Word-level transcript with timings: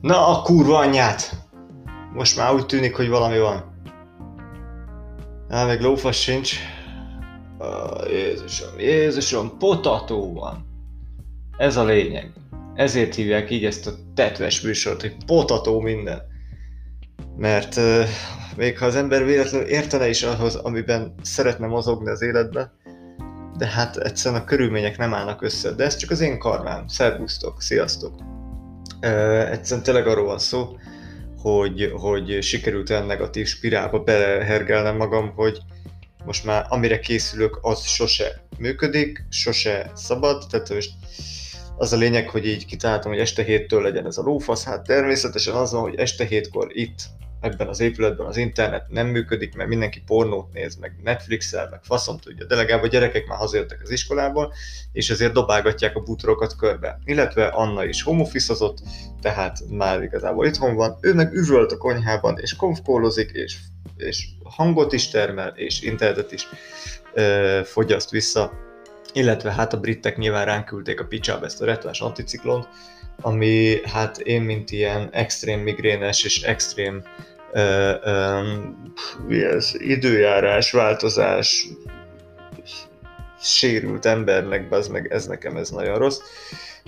Na 0.00 0.26
a 0.26 0.42
kurva 0.42 0.78
anyját! 0.78 1.30
Most 2.12 2.36
már 2.36 2.54
úgy 2.54 2.66
tűnik, 2.66 2.96
hogy 2.96 3.08
valami 3.08 3.38
van. 3.38 3.82
Á, 5.48 5.64
meg 5.64 5.80
lófasz 5.80 6.16
sincs. 6.16 6.54
Ó, 7.58 7.64
Jézusom, 8.08 8.78
Jézusom, 8.78 9.58
potató 9.58 10.32
van. 10.32 10.66
Ez 11.56 11.76
a 11.76 11.84
lényeg. 11.84 12.32
Ezért 12.74 13.14
hívják 13.14 13.50
így 13.50 13.64
ezt 13.64 13.86
a 13.86 13.92
tetves 14.14 14.60
műsort, 14.60 15.00
hogy 15.00 15.16
potató 15.26 15.80
minden. 15.80 16.22
Mert 17.36 17.76
uh, 17.76 18.04
még 18.56 18.78
ha 18.78 18.86
az 18.86 18.96
ember 18.96 19.24
véletlenül 19.24 19.66
értene 19.66 20.08
is 20.08 20.22
ahhoz, 20.22 20.54
amiben 20.54 21.14
szeretne 21.22 21.66
mozogni 21.66 22.10
az 22.10 22.22
életben, 22.22 22.72
de 23.56 23.66
hát 23.66 23.96
egyszerűen 23.96 24.40
a 24.40 24.44
körülmények 24.44 24.98
nem 24.98 25.14
állnak 25.14 25.42
össze. 25.42 25.72
De 25.72 25.84
ez 25.84 25.96
csak 25.96 26.10
az 26.10 26.20
én 26.20 26.38
karmám. 26.38 26.86
Szervusztok, 26.86 27.62
sziasztok! 27.62 28.39
Egyszerűen 29.00 29.84
tényleg 29.84 30.06
arról 30.06 30.26
van 30.26 30.38
szó, 30.38 30.76
hogy, 31.38 31.92
hogy 31.96 32.42
sikerült 32.42 32.90
olyan 32.90 33.06
negatív 33.06 33.46
spirálba 33.46 34.02
belehergelnem 34.02 34.96
magam, 34.96 35.32
hogy 35.34 35.58
most 36.24 36.44
már 36.44 36.66
amire 36.68 36.98
készülök, 37.00 37.58
az 37.62 37.82
sose 37.82 38.44
működik, 38.58 39.24
sose 39.28 39.90
szabad, 39.94 40.44
tehát 40.50 40.68
most 40.68 40.92
az 41.76 41.92
a 41.92 41.96
lényeg, 41.96 42.28
hogy 42.28 42.46
így 42.46 42.66
kitaláltam, 42.66 43.10
hogy 43.10 43.20
este 43.20 43.42
héttől 43.42 43.82
legyen 43.82 44.06
ez 44.06 44.18
a 44.18 44.22
lófasz, 44.22 44.64
hát 44.64 44.84
természetesen 44.84 45.54
az 45.54 45.72
van, 45.72 45.82
hogy 45.82 45.94
este 45.94 46.24
hétkor 46.24 46.66
itt 46.72 46.98
ebben 47.40 47.68
az 47.68 47.80
épületben 47.80 48.26
az 48.26 48.36
internet 48.36 48.88
nem 48.88 49.06
működik, 49.06 49.54
mert 49.54 49.68
mindenki 49.68 50.02
pornót 50.06 50.52
néz, 50.52 50.76
meg 50.76 50.92
Netflix-el, 51.02 51.68
meg 51.70 51.80
faszom 51.82 52.18
tudja, 52.18 52.46
de 52.46 52.54
legalább 52.54 52.82
a 52.82 52.86
gyerekek 52.86 53.26
már 53.26 53.38
hazajöttek 53.38 53.80
az 53.82 53.90
iskolából, 53.90 54.52
és 54.92 55.10
ezért 55.10 55.32
dobálgatják 55.32 55.96
a 55.96 56.00
bútorokat 56.00 56.56
körbe. 56.56 56.98
Illetve 57.04 57.46
Anna 57.46 57.84
is 57.84 58.02
homofizozott, 58.02 58.78
tehát 59.20 59.58
már 59.68 60.02
igazából 60.02 60.46
itthon 60.46 60.74
van, 60.74 60.98
ő 61.00 61.14
meg 61.14 61.32
üvölt 61.32 61.72
a 61.72 61.76
konyhában, 61.76 62.38
és 62.38 62.56
konfkólozik, 62.56 63.30
és, 63.30 63.56
és 63.96 64.26
hangot 64.44 64.92
is 64.92 65.08
termel, 65.08 65.52
és 65.56 65.82
internetet 65.82 66.32
is 66.32 66.46
ö, 67.14 67.60
fogyaszt 67.64 68.10
vissza, 68.10 68.52
illetve 69.12 69.52
hát 69.52 69.72
a 69.72 69.80
britek 69.80 70.16
nyilván 70.16 70.44
ránk 70.44 70.64
küldték 70.64 71.00
a 71.00 71.04
picsába 71.04 71.44
ezt 71.44 71.62
a 71.62 71.64
retvás 71.64 72.00
anticiklont, 72.00 72.68
ami 73.20 73.76
hát 73.84 74.18
én, 74.18 74.42
mint 74.42 74.70
ilyen 74.70 75.08
extrém 75.12 75.60
migrénes 75.60 76.24
és 76.24 76.42
extrém 76.42 77.02
mi 79.26 79.44
ez, 79.44 79.72
időjárás, 79.78 80.72
változás, 80.72 81.66
sérült 83.42 84.06
embernek, 84.06 84.72
az 84.72 84.88
meg 84.88 85.12
ez 85.12 85.26
nekem 85.26 85.56
ez 85.56 85.70
nagyon 85.70 85.98
rossz. 85.98 86.18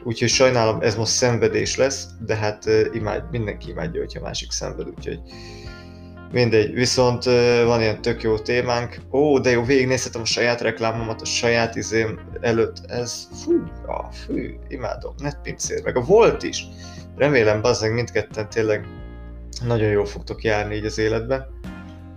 Úgyhogy 0.04 0.28
sajnálom, 0.28 0.80
ez 0.80 0.94
most 0.94 1.12
szenvedés 1.12 1.76
lesz, 1.76 2.06
de 2.26 2.36
hát 2.36 2.64
imád, 2.92 3.30
mindenki 3.30 3.70
imádja, 3.70 4.00
hogyha 4.00 4.20
másik 4.20 4.50
szenved, 4.50 4.88
úgyhogy 4.88 5.20
mindegy. 6.32 6.74
Viszont 6.74 7.24
van 7.64 7.80
ilyen 7.80 8.02
tök 8.02 8.22
jó 8.22 8.38
témánk. 8.38 8.96
Ó, 9.10 9.38
de 9.38 9.50
jó, 9.50 9.62
végignézhetem 9.62 10.20
a 10.20 10.24
saját 10.24 10.60
reklámomat, 10.60 11.20
a 11.20 11.24
saját 11.24 11.76
izém 11.76 12.20
előtt. 12.40 12.76
Ez, 12.86 13.28
fú, 13.42 13.62
ah, 13.86 14.12
fű, 14.12 14.54
imádom, 14.68 15.14
netpincér, 15.18 15.82
meg 15.82 15.96
a 15.96 16.00
volt 16.00 16.42
is. 16.42 16.66
Remélem, 17.16 17.60
bazzeg 17.60 17.92
mindketten 17.92 18.48
tényleg 18.48 18.86
nagyon 19.66 19.88
jól 19.88 20.06
fogtok 20.06 20.44
járni 20.44 20.74
így 20.74 20.84
az 20.84 20.98
életben. 20.98 21.46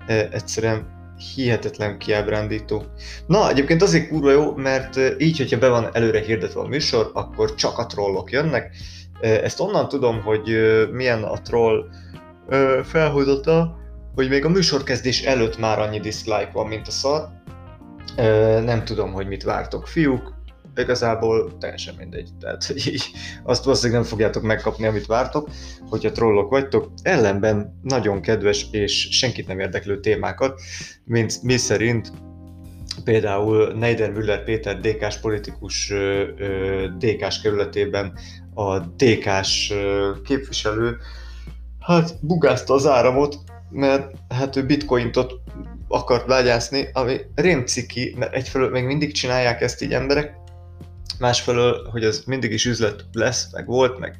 E, 0.07 0.27
egyszerűen 0.31 0.93
hihetetlen 1.35 1.97
kiábrándító. 1.97 2.83
Na, 3.27 3.49
egyébként 3.49 3.81
azért 3.81 4.07
kurva 4.07 4.31
jó, 4.31 4.55
mert 4.55 4.99
így, 5.17 5.37
hogyha 5.37 5.59
be 5.59 5.67
van 5.67 5.89
előre 5.93 6.19
hirdetve 6.19 6.59
a 6.59 6.67
műsor, 6.67 7.11
akkor 7.13 7.55
csak 7.55 7.77
a 7.77 7.85
trollok 7.85 8.31
jönnek. 8.31 8.75
Ezt 9.21 9.59
onnan 9.59 9.87
tudom, 9.87 10.21
hogy 10.21 10.49
milyen 10.91 11.23
a 11.23 11.41
troll 11.41 11.85
felhozata, 12.83 13.77
hogy 14.15 14.29
még 14.29 14.45
a 14.45 14.49
műsorkezdés 14.49 15.21
előtt 15.21 15.57
már 15.57 15.79
annyi 15.79 15.99
dislike 15.99 16.49
van, 16.53 16.67
mint 16.67 16.87
a 16.87 16.91
szar. 16.91 17.27
Nem 18.63 18.83
tudom, 18.85 19.11
hogy 19.11 19.27
mit 19.27 19.43
vártok, 19.43 19.87
fiúk 19.87 20.34
igazából 20.75 21.57
teljesen 21.57 21.95
mindegy. 21.97 22.29
Tehát, 22.39 22.73
így 22.75 23.03
azt 23.43 23.63
valószínűleg 23.63 24.01
nem 24.01 24.09
fogjátok 24.09 24.43
megkapni, 24.43 24.85
amit 24.85 25.05
vártok, 25.05 25.49
hogyha 25.89 26.11
trollok 26.11 26.49
vagytok. 26.49 26.91
Ellenben 27.01 27.79
nagyon 27.81 28.21
kedves 28.21 28.67
és 28.71 29.07
senkit 29.11 29.47
nem 29.47 29.59
érdeklő 29.59 29.99
témákat, 29.99 30.61
mint 31.03 31.43
mi 31.43 31.57
szerint 31.57 32.11
például 33.03 33.73
Neider 33.73 34.11
Müller 34.11 34.43
Péter 34.43 34.79
DK-s 34.79 35.19
politikus 35.19 35.93
DK-s 36.97 37.41
kerületében 37.41 38.17
a 38.53 38.79
DK-s 38.79 39.73
képviselő 40.23 40.97
hát 41.79 42.25
bugázta 42.25 42.73
az 42.73 42.87
áramot, 42.87 43.37
mert 43.69 44.11
hát 44.29 44.55
ő 44.55 44.65
bitcointot 44.65 45.33
akart 45.87 46.27
vágyászni, 46.27 46.89
ami 46.93 47.17
rémciki, 47.35 48.15
mert 48.17 48.33
egyfelől 48.33 48.69
még 48.69 48.85
mindig 48.85 49.13
csinálják 49.13 49.61
ezt 49.61 49.81
így 49.81 49.93
emberek, 49.93 50.35
másfelől, 51.19 51.89
hogy 51.89 52.03
ez 52.03 52.23
mindig 52.25 52.51
is 52.51 52.65
üzlet 52.65 53.05
lesz, 53.11 53.51
meg 53.51 53.65
volt, 53.65 53.99
meg 53.99 54.19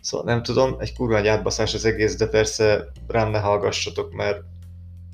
szóval 0.00 0.26
nem 0.26 0.42
tudom, 0.42 0.76
egy 0.78 0.94
kurva 0.94 1.16
egy 1.16 1.26
átbaszás 1.26 1.74
az 1.74 1.84
egész, 1.84 2.16
de 2.16 2.26
persze 2.26 2.88
rám 3.06 3.30
ne 3.30 3.38
hallgassatok, 3.38 4.12
mert 4.12 4.38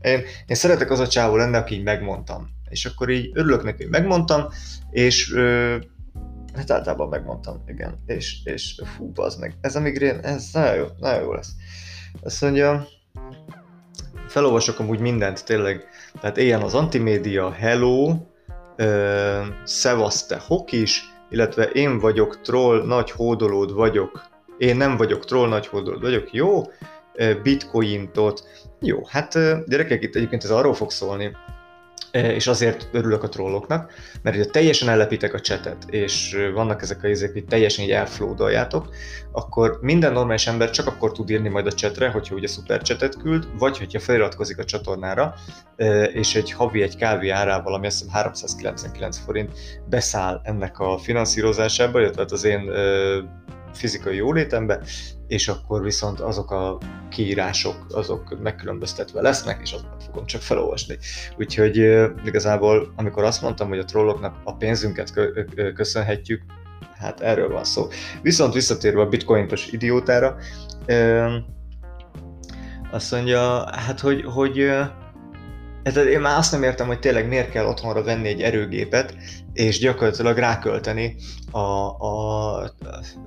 én, 0.00 0.22
én 0.46 0.56
szeretek 0.56 0.90
az 0.90 0.98
a 0.98 1.08
csávó 1.08 1.36
lenne, 1.36 1.58
aki 1.58 1.74
így 1.74 1.82
megmondtam. 1.82 2.48
És 2.68 2.86
akkor 2.86 3.10
így 3.10 3.30
örülök 3.34 3.62
neki, 3.62 3.82
hogy 3.82 3.92
megmondtam, 3.92 4.46
és 4.90 5.32
ö, 5.32 5.76
hát 6.54 6.70
általában 6.70 7.08
megmondtam, 7.08 7.62
igen, 7.66 8.02
és, 8.06 8.38
és 8.44 8.80
fú, 8.96 9.12
az 9.14 9.36
meg, 9.36 9.54
ez 9.60 9.76
a 9.76 9.80
migrén, 9.80 10.18
ez 10.18 10.48
nagyon 10.52 10.74
jó, 10.74 10.86
nagyon 10.98 11.22
jó 11.22 11.32
lesz. 11.32 11.50
Azt 12.22 12.42
mondja, 12.42 12.86
felolvasok 14.28 14.78
amúgy 14.78 14.98
mindent 14.98 15.44
tényleg, 15.44 15.84
tehát 16.20 16.36
éljen 16.36 16.62
az 16.62 16.74
antimédia, 16.74 17.52
hello, 17.52 18.16
Szevasz 19.64 20.26
te 20.26 20.38
hokis, 20.46 21.04
illetve 21.30 21.64
én 21.64 21.98
vagyok 21.98 22.40
troll, 22.40 22.86
nagy 22.86 23.10
hódolód 23.10 23.72
vagyok. 23.72 24.24
Én 24.58 24.76
nem 24.76 24.96
vagyok 24.96 25.24
troll, 25.24 25.48
nagy 25.48 25.66
hódolód 25.66 26.00
vagyok. 26.00 26.32
Jó, 26.32 26.62
bitcointot. 27.42 28.44
Jó, 28.80 29.04
hát 29.08 29.38
gyerekek, 29.66 30.02
itt 30.02 30.14
egyébként 30.14 30.44
ez 30.44 30.50
arról 30.50 30.74
fog 30.74 30.90
szólni, 30.90 31.36
és 32.24 32.46
azért 32.46 32.88
örülök 32.92 33.22
a 33.22 33.28
trolloknak, 33.28 33.92
mert 34.22 34.36
hogyha 34.36 34.50
teljesen 34.50 34.88
ellepítek 34.88 35.34
a 35.34 35.40
csetet, 35.40 35.84
és 35.90 36.36
vannak 36.54 36.82
ezek 36.82 37.02
a 37.02 37.08
izék, 37.08 37.32
hogy 37.32 37.44
teljesen 37.44 37.84
így 37.84 37.90
elflódoljátok, 37.90 38.88
akkor 39.32 39.78
minden 39.80 40.12
normális 40.12 40.46
ember 40.46 40.70
csak 40.70 40.86
akkor 40.86 41.12
tud 41.12 41.30
írni 41.30 41.48
majd 41.48 41.66
a 41.66 41.72
csetre, 41.72 42.08
hogyha 42.08 42.34
ugye 42.34 42.46
szuper 42.46 42.82
csetet 42.82 43.16
küld, 43.16 43.48
vagy 43.58 43.78
hogyha 43.78 44.00
feliratkozik 44.00 44.58
a 44.58 44.64
csatornára, 44.64 45.34
és 46.12 46.34
egy 46.34 46.52
havi 46.52 46.82
egy 46.82 46.96
kávé 46.96 47.28
árával, 47.28 47.74
ami 47.74 47.86
azt 47.86 47.98
hiszem 47.98 48.14
399 48.14 49.18
forint, 49.18 49.52
beszáll 49.88 50.40
ennek 50.44 50.78
a 50.78 50.98
finanszírozásába, 50.98 52.00
illetve 52.00 52.20
hát 52.22 52.32
az 52.32 52.44
én 52.44 52.70
fizikai 53.76 54.16
jólétembe, 54.16 54.80
és 55.26 55.48
akkor 55.48 55.82
viszont 55.82 56.20
azok 56.20 56.50
a 56.50 56.78
kiírások, 57.10 57.86
azok 57.90 58.38
megkülönböztetve 58.42 59.20
lesznek, 59.20 59.60
és 59.62 59.72
azokat 59.72 60.04
fogom 60.04 60.26
csak 60.26 60.40
felolvasni. 60.40 60.98
Úgyhogy 61.38 61.76
igazából, 62.24 62.92
amikor 62.96 63.24
azt 63.24 63.42
mondtam, 63.42 63.68
hogy 63.68 63.78
a 63.78 63.84
trolloknak 63.84 64.36
a 64.44 64.54
pénzünket 64.54 65.12
köszönhetjük, 65.74 66.42
hát 66.98 67.20
erről 67.20 67.48
van 67.48 67.64
szó. 67.64 67.86
Viszont 68.22 68.54
visszatérve 68.54 69.00
a 69.00 69.08
bitcointos 69.08 69.66
idiótára, 69.66 70.36
azt 72.90 73.12
mondja, 73.12 73.70
hát 73.72 74.00
hogy, 74.00 74.24
hogy 74.24 74.70
Hát 75.84 75.96
én 75.96 76.20
már 76.20 76.38
azt 76.38 76.52
nem 76.52 76.62
értem, 76.62 76.86
hogy 76.86 76.98
tényleg 76.98 77.28
miért 77.28 77.50
kell 77.50 77.66
otthonra 77.66 78.02
venni 78.02 78.28
egy 78.28 78.42
erőgépet, 78.42 79.14
és 79.56 79.78
gyakorlatilag 79.78 80.36
rákölteni 80.36 81.16
a, 81.50 81.58
a, 81.58 82.74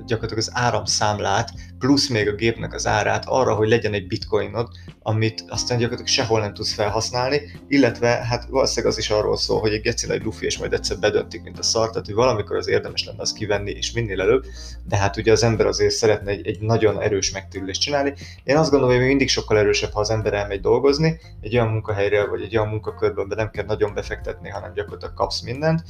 gyakorlatilag 0.05 0.37
az 0.37 0.49
áramszámlát, 0.53 1.49
plusz 1.79 2.07
még 2.07 2.27
a 2.27 2.35
gépnek 2.35 2.73
az 2.73 2.87
árát 2.87 3.23
arra, 3.27 3.53
hogy 3.53 3.69
legyen 3.69 3.93
egy 3.93 4.07
bitcoinod, 4.07 4.67
amit 5.01 5.43
aztán 5.47 5.77
gyakorlatilag 5.77 6.11
sehol 6.11 6.39
nem 6.39 6.53
tudsz 6.53 6.73
felhasználni, 6.73 7.41
illetve 7.67 8.07
hát 8.07 8.45
valószínűleg 8.49 8.91
az 8.91 8.99
is 8.99 9.09
arról 9.09 9.37
szól, 9.37 9.59
hogy 9.59 9.73
egy 9.73 9.81
geci 9.81 10.11
egy 10.11 10.23
lufi, 10.23 10.45
és 10.45 10.57
majd 10.57 10.73
egyszer 10.73 10.97
bedöntik, 10.99 11.43
mint 11.43 11.59
a 11.59 11.63
szart, 11.63 11.91
tehát 11.91 12.05
hogy 12.05 12.15
valamikor 12.15 12.57
az 12.57 12.67
érdemes 12.67 13.05
lenne 13.05 13.21
azt 13.21 13.35
kivenni, 13.35 13.71
és 13.71 13.91
minél 13.91 14.21
előbb, 14.21 14.45
de 14.87 14.97
hát 14.97 15.17
ugye 15.17 15.31
az 15.31 15.43
ember 15.43 15.65
azért 15.65 15.93
szeretne 15.93 16.31
egy, 16.31 16.47
egy 16.47 16.59
nagyon 16.59 17.01
erős 17.01 17.31
megtérülést 17.31 17.81
csinálni. 17.81 18.13
Én 18.43 18.57
azt 18.57 18.69
gondolom, 18.69 18.93
hogy 18.93 19.03
még 19.03 19.09
mindig 19.09 19.29
sokkal 19.29 19.57
erősebb, 19.57 19.91
ha 19.91 19.99
az 19.99 20.09
ember 20.09 20.33
elmegy 20.33 20.61
dolgozni, 20.61 21.19
egy 21.41 21.53
olyan 21.53 21.67
munkahelyre, 21.67 22.27
vagy 22.27 22.41
egy 22.41 22.57
olyan 22.57 22.69
munkakörben, 22.69 23.27
nem 23.35 23.49
kell 23.49 23.65
nagyon 23.65 23.93
befektetni, 23.93 24.49
hanem 24.49 24.73
gyakorlatilag 24.73 25.13
kapsz 25.13 25.41
mindent, 25.41 25.83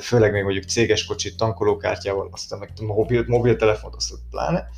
főleg 0.00 0.32
még 0.32 0.42
mondjuk 0.42 0.64
céges 0.64 1.04
kocsit, 1.04 1.36
tankolókártyával, 1.36 2.28
aztán 2.32 2.58
meg 2.58 2.70
mobil, 2.80 3.24
mobiltelefont, 3.26 3.94
azt 3.94 4.14
pláne. 4.30 4.68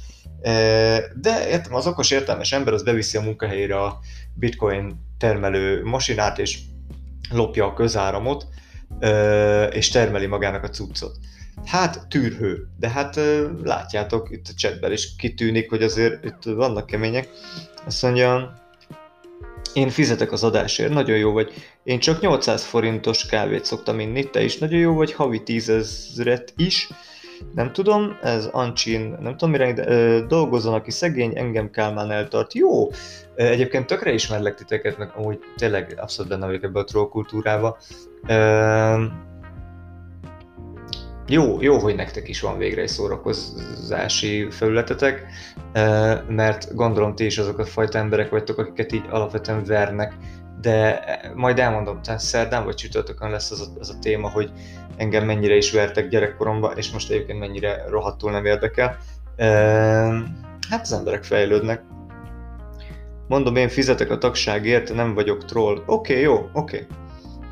De 1.15 1.49
értem, 1.49 1.75
az 1.75 1.87
okos 1.87 2.11
értelmes 2.11 2.53
ember 2.53 2.73
az 2.73 2.83
beviszi 2.83 3.17
a 3.17 3.23
munkahelyére 3.23 3.83
a 3.83 3.99
bitcoin 4.35 5.07
termelő 5.19 5.85
masinát, 5.85 6.39
és 6.39 6.59
lopja 7.31 7.67
a 7.67 7.73
közáramot, 7.73 8.47
és 9.71 9.89
termeli 9.89 10.27
magának 10.27 10.63
a 10.63 10.69
cuccot. 10.69 11.17
Hát 11.65 12.07
tűrhő, 12.09 12.69
de 12.79 12.89
hát 12.89 13.21
látjátok 13.63 14.31
itt 14.31 14.47
a 14.49 14.55
chatben 14.57 14.93
is 14.93 15.17
kitűnik, 15.17 15.71
hogy 15.71 15.83
azért 15.83 16.25
itt 16.25 16.43
vannak 16.43 16.87
kemények. 16.87 17.29
Azt 17.87 18.03
mondja, 18.03 18.59
én 19.79 19.89
fizetek 19.89 20.33
az 20.33 20.45
adásért, 20.45 20.93
nagyon 20.93 21.17
jó 21.17 21.33
vagy. 21.33 21.53
Én 21.85 21.99
csak 21.99 22.21
800 22.21 22.65
forintos 22.65 23.27
kávét 23.27 23.65
szoktam 23.65 24.01
inni, 24.01 24.31
te 24.31 24.43
is 24.43 24.59
nagyon 24.59 24.79
jó 24.79 24.95
vagy, 24.95 25.13
havi 25.13 25.43
10 25.43 25.69
ezret 25.69 26.53
is. 26.57 26.89
Nem 27.55 27.73
tudom, 27.73 28.19
ez 28.23 28.49
Ancsin, 28.53 29.17
nem 29.21 29.37
tudom 29.37 29.51
mire, 29.51 29.73
de 29.73 30.21
dolgozzon, 30.21 30.75
aki 30.75 30.91
szegény, 30.91 31.33
engem 31.39 31.71
Kálmán 31.71 32.11
eltart. 32.11 32.55
Jó, 32.55 32.91
egyébként 33.35 33.87
tökre 33.87 34.13
ismerlek 34.13 34.55
titeket, 34.55 34.99
meg 34.99 35.13
amúgy 35.17 35.39
tényleg 35.57 35.95
abszolút 35.97 36.31
benne 36.31 36.47
vagyok 36.47 36.63
ebbe 36.63 36.81
a 36.81 36.85
troll 36.85 37.09
kultúrába. 37.09 37.79
Ö, 38.27 39.05
jó, 41.29 41.63
jó, 41.63 41.79
hogy 41.79 41.95
nektek 41.95 42.29
is 42.29 42.41
van 42.41 42.59
végre 42.59 42.81
egy 42.81 42.89
szórakozási 42.89 44.51
felületetek, 44.51 45.27
mert 46.29 46.75
gondolom 46.75 47.15
ti 47.15 47.25
is 47.25 47.39
azok 47.39 47.59
a 47.59 47.65
fajta 47.65 47.99
emberek 47.99 48.31
vagytok, 48.31 48.59
akiket 48.59 48.93
így 48.93 49.05
alapvetően 49.11 49.65
vernek, 49.65 50.15
de 50.61 51.01
majd 51.35 51.59
elmondom, 51.59 52.03
tehát 52.03 52.21
szerdán 52.21 52.65
vagy 52.65 52.75
csütörtökön 52.75 53.31
lesz 53.31 53.51
az 53.51 53.61
a, 53.61 53.79
az 53.79 53.91
a 53.91 53.99
téma, 53.99 54.31
hogy 54.31 54.53
engem 54.97 55.25
mennyire 55.25 55.57
is 55.57 55.73
vertek 55.73 56.09
gyerekkoromban, 56.09 56.77
és 56.77 56.91
most 56.91 57.11
egyébként 57.11 57.39
mennyire 57.39 57.85
rohadtul 57.89 58.31
nem 58.31 58.45
érdekel. 58.45 58.97
Hát 60.71 60.81
az 60.81 60.93
emberek 60.93 61.25
fejlődnek. 61.25 61.83
Mondom, 63.29 63.57
én 63.57 63.69
fizetek 63.69 64.11
a 64.11 64.19
tagságért, 64.19 64.95
nem 64.95 65.15
vagyok 65.15 65.45
troll. 65.45 65.83
Oké, 65.87 66.13
okay, 66.13 66.21
jó, 66.23 66.35
oké. 66.35 66.51
Okay. 66.53 66.87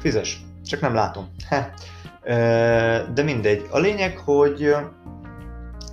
Fizes, 0.01 0.41
csak 0.65 0.81
nem 0.81 0.95
látom. 0.95 1.29
De 3.15 3.23
mindegy. 3.25 3.67
A 3.71 3.79
lényeg, 3.79 4.17
hogy 4.17 4.75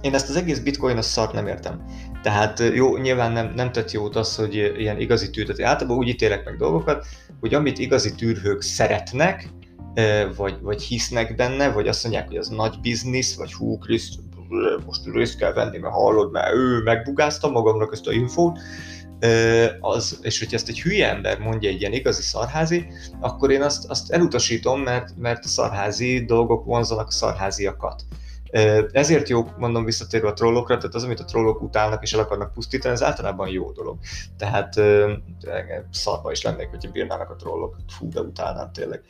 én 0.02 0.14
ezt 0.14 0.30
az 0.30 0.36
egész 0.36 0.60
bitcoin 0.60 1.02
szart 1.02 1.34
nem 1.34 1.48
értem. 1.48 1.86
Tehát 2.22 2.60
jó, 2.60 2.98
nyilván 2.98 3.32
nem, 3.32 3.52
nem 3.56 3.72
tett 3.72 3.92
jót 3.92 4.16
az, 4.16 4.36
hogy 4.36 4.56
ilyen 4.56 5.00
igazi 5.00 5.30
tűrhet. 5.30 5.62
Általában 5.62 5.98
úgy 5.98 6.08
ítélek 6.08 6.46
meg 6.46 6.58
dolgokat, 6.58 7.06
hogy 7.40 7.54
amit 7.54 7.80
igazi 7.80 8.16
tűrhők 8.16 8.62
szeretnek, 8.62 9.50
vagy, 10.36 10.58
vagy 10.62 10.82
hisznek 10.82 11.36
benne, 11.36 11.72
vagy 11.72 11.88
azt 11.88 12.04
mondják, 12.04 12.28
hogy 12.28 12.38
az 12.38 12.48
nagy 12.48 12.80
biznisz, 12.82 13.36
vagy 13.36 13.54
hú, 13.54 13.78
Kriszt, 13.78 14.20
most 14.86 15.02
részt 15.14 15.38
kell 15.38 15.54
venni, 15.54 15.78
mert 15.78 15.94
hallod, 15.94 16.32
mert 16.32 16.54
ő 16.54 16.82
megbugázta 16.84 17.50
magamnak 17.50 17.94
ezt 17.94 18.08
a 18.08 18.12
infót, 18.12 18.60
az, 19.80 20.20
és 20.22 20.40
hogyha 20.40 20.56
ezt 20.56 20.70
egy 20.70 20.82
hülye 20.82 21.10
ember 21.10 21.40
mondja 21.40 21.70
egy 21.70 21.80
ilyen 21.80 21.94
igazi 21.94 22.22
szarházi, 22.22 22.88
akkor 23.20 23.52
én 23.52 23.62
azt, 23.62 23.90
azt 23.90 24.12
elutasítom, 24.12 24.82
mert, 24.82 25.18
mert 25.18 25.46
a 25.46 25.48
szarházi 25.48 26.26
dolgok 26.26 26.66
vonzanak 26.66 27.08
a 27.08 27.12
szarháziakat. 27.12 28.06
Ezért 28.92 29.30
jó, 29.30 29.48
mondom 29.58 29.86
visszatérve 29.86 30.28
a 30.28 30.34
trollokra, 30.34 30.78
tehát 30.78 30.96
az, 30.96 31.04
amit 31.04 31.20
a 31.20 31.26
trollok 31.26 31.62
utálnak 31.62 32.04
és 32.04 32.14
el 32.14 32.20
akarnak 32.20 32.54
pusztítani, 32.54 32.94
ez 32.94 33.04
általában 33.04 33.48
jó 33.48 33.72
dolog. 33.72 33.98
Tehát 34.38 34.74
szarba 35.92 36.32
is 36.32 36.42
lennék, 36.42 36.68
hogyha 36.70 36.92
bírnának 36.92 37.30
a 37.30 37.36
trollok. 37.36 37.76
Fú, 37.88 38.10
de 38.10 38.22
utálnám 38.22 38.72
tényleg. 38.72 39.02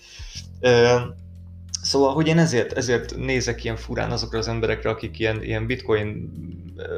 Szóval, 1.82 2.14
hogy 2.14 2.28
én 2.28 2.40
ezért, 2.40 2.74
ezért 2.74 3.16
nézek 3.16 3.64
ilyen 3.64 3.76
furán 3.76 4.12
azokra 4.12 4.38
az 4.38 4.48
emberekre, 4.48 4.90
akik 4.90 5.20
ilyen, 5.20 5.44
ilyen 5.44 5.66
bitcoin 5.66 6.32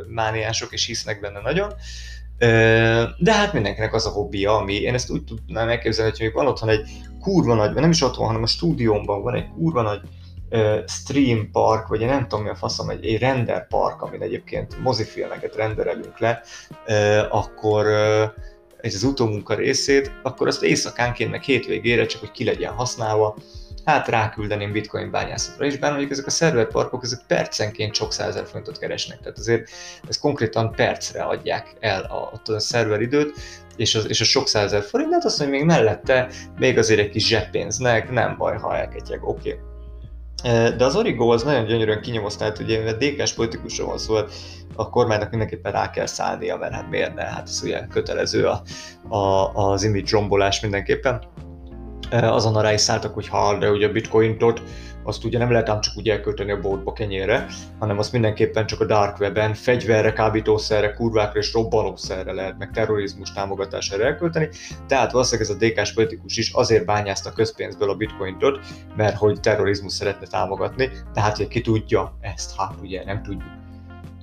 mániások 0.08 0.74
és 0.74 0.86
hisznek 0.86 1.20
benne 1.20 1.42
nagyon, 1.42 1.74
de 3.18 3.34
hát 3.34 3.54
mindenkinek 3.54 3.94
az 3.94 4.06
a 4.06 4.10
hobbija, 4.10 4.56
ami 4.58 4.74
én 4.74 4.94
ezt 4.94 5.10
úgy 5.10 5.24
tudnám 5.24 5.70
elképzelni, 5.70 6.12
hogy 6.18 6.32
van 6.34 6.48
otthon 6.48 6.70
egy 6.70 6.90
kurva 7.20 7.54
nagy, 7.54 7.74
nem 7.74 7.90
is 7.90 8.02
otthon, 8.02 8.26
hanem 8.26 8.44
a 8.44 8.48
stúdiómban 8.48 9.22
van 9.22 9.36
egy 9.36 9.48
kurva 9.50 9.82
nagy 9.82 10.00
stream 10.88 11.52
park, 11.52 11.88
vagy 11.88 12.02
én 12.02 12.08
nem 12.08 12.28
tudom 12.28 12.44
mi 12.44 12.50
a 12.50 12.56
faszom, 12.56 12.90
egy, 12.90 13.06
egy 13.06 13.20
render 13.20 13.68
park, 13.68 14.02
amin 14.02 14.22
egyébként 14.22 14.84
mozifilmeket 14.84 15.56
renderelünk 15.56 16.20
le, 16.20 16.42
akkor 17.30 17.86
ez 18.82 18.96
az 18.96 19.04
utómunka 19.04 19.54
részét, 19.56 20.12
akkor 20.24 20.48
azt 20.48 20.64
éjszakánként, 20.64 21.32
meg 21.32 21.42
hétvégére, 21.42 22.06
csak 22.06 22.20
hogy 22.20 22.32
ki 22.32 22.44
legyen 22.44 22.74
használva, 22.74 23.36
hát 23.86 24.08
ráküldeném 24.08 24.72
bitcoin 24.72 25.12
bányászatra 25.12 25.66
is, 25.66 25.78
bár 25.78 25.90
mondjuk 25.90 26.12
ezek 26.12 26.26
a 26.26 26.30
szerverparkok, 26.30 27.04
ezek 27.04 27.20
percenként 27.28 27.94
sok 27.94 28.14
százer 28.14 28.46
fontot 28.46 28.80
keresnek, 28.80 29.20
tehát 29.20 29.38
azért 29.38 29.70
ez 30.08 30.20
konkrétan 30.20 30.72
percre 30.72 31.24
adják 31.24 31.76
el 31.80 32.04
a, 32.04 32.32
a, 32.34 32.52
a 32.52 32.60
szerveridőt, 32.60 33.38
és, 33.76 33.96
az, 33.96 34.10
és 34.10 34.22
a 34.22 34.24
sok 34.24 34.48
százer 34.48 34.84
forint, 34.84 35.14
hát 35.14 35.26
azt 35.26 35.40
mondja, 35.40 35.58
még 35.58 35.68
mellette 35.68 36.30
még 36.60 36.78
azért 36.78 37.00
egy 37.00 37.10
kis 37.10 37.28
zseppénznek, 37.28 38.12
nem 38.12 38.38
baj, 38.38 38.58
ha 38.58 38.76
elketyeg, 38.76 39.24
oké. 39.24 39.50
Okay. 39.50 39.74
De 40.78 40.86
az 40.86 40.96
Origo 40.96 41.30
az 41.30 41.44
nagyon 41.44 41.66
gyönyörűen 41.66 42.02
kinyomozta, 42.02 42.44
hát 42.44 42.60
ugye 42.60 42.84
mert 42.84 42.98
DK-s 42.98 43.34
politikusra 43.34 43.86
van 43.86 43.98
szó, 43.98 44.16
hát 44.16 44.32
a 44.76 44.90
kormánynak 44.90 45.30
mindenképpen 45.30 45.72
rá 45.72 45.90
kell 45.90 46.06
szállnia, 46.06 46.58
mert 46.58 46.74
hát 46.74 46.90
miért 46.90 47.16
ne, 47.16 47.24
hát 47.24 47.48
ez 47.48 47.62
ugye 47.64 47.88
kötelező 47.88 48.48
a, 48.48 48.62
a, 49.16 49.52
az 49.54 49.84
image 49.84 50.10
rombolás 50.12 50.60
mindenképpen 50.60 51.24
azon 52.12 52.62
rá 52.62 52.74
is 52.74 52.82
szálltak, 52.82 53.14
hogy 53.14 53.28
ha, 53.28 53.58
de 53.58 53.72
ugye 53.72 53.88
a 53.88 53.92
bitcointot 53.92 54.62
azt 55.06 55.24
ugye 55.24 55.38
nem 55.38 55.52
lehet 55.52 55.70
ám 55.70 55.82
csak 55.82 55.98
úgy 55.98 56.10
elkölteni 56.10 56.52
a 56.52 56.60
boltba 56.60 56.94
kenyére, 56.94 57.46
hanem 57.80 57.98
azt 57.98 58.12
mindenképpen 58.12 58.66
csak 58.66 58.80
a 58.80 58.86
dark 58.86 59.20
webben 59.20 59.54
fegyverre, 59.54 60.14
kábítószerre, 60.14 60.94
kurvákra 60.94 61.40
és 61.40 61.54
robbanószerre 61.54 62.32
lehet, 62.32 62.58
meg 62.58 62.72
terrorizmus 62.72 63.32
támogatására 63.32 64.04
elkölteni. 64.04 64.50
Tehát 64.88 65.12
valószínűleg 65.12 65.50
ez 65.50 65.56
a 65.56 65.66
DK-s 65.66 65.94
politikus 65.94 66.38
is 66.38 66.52
azért 66.54 66.86
bányázta 66.86 67.32
közpénzből 67.32 67.90
a 67.90 67.96
bitcointot, 67.96 68.60
mert 68.96 69.18
hogy 69.18 69.40
terrorizmus 69.40 69.94
szeretne 69.94 70.28
támogatni, 70.28 70.90
tehát 71.14 71.38
hogy 71.38 71.48
ki 71.48 71.62
tudja 71.62 72.18
ezt, 72.22 72.56
hát 72.58 72.74
ugye 72.82 73.04
nem 73.06 73.24
tudjuk. 73.24 73.65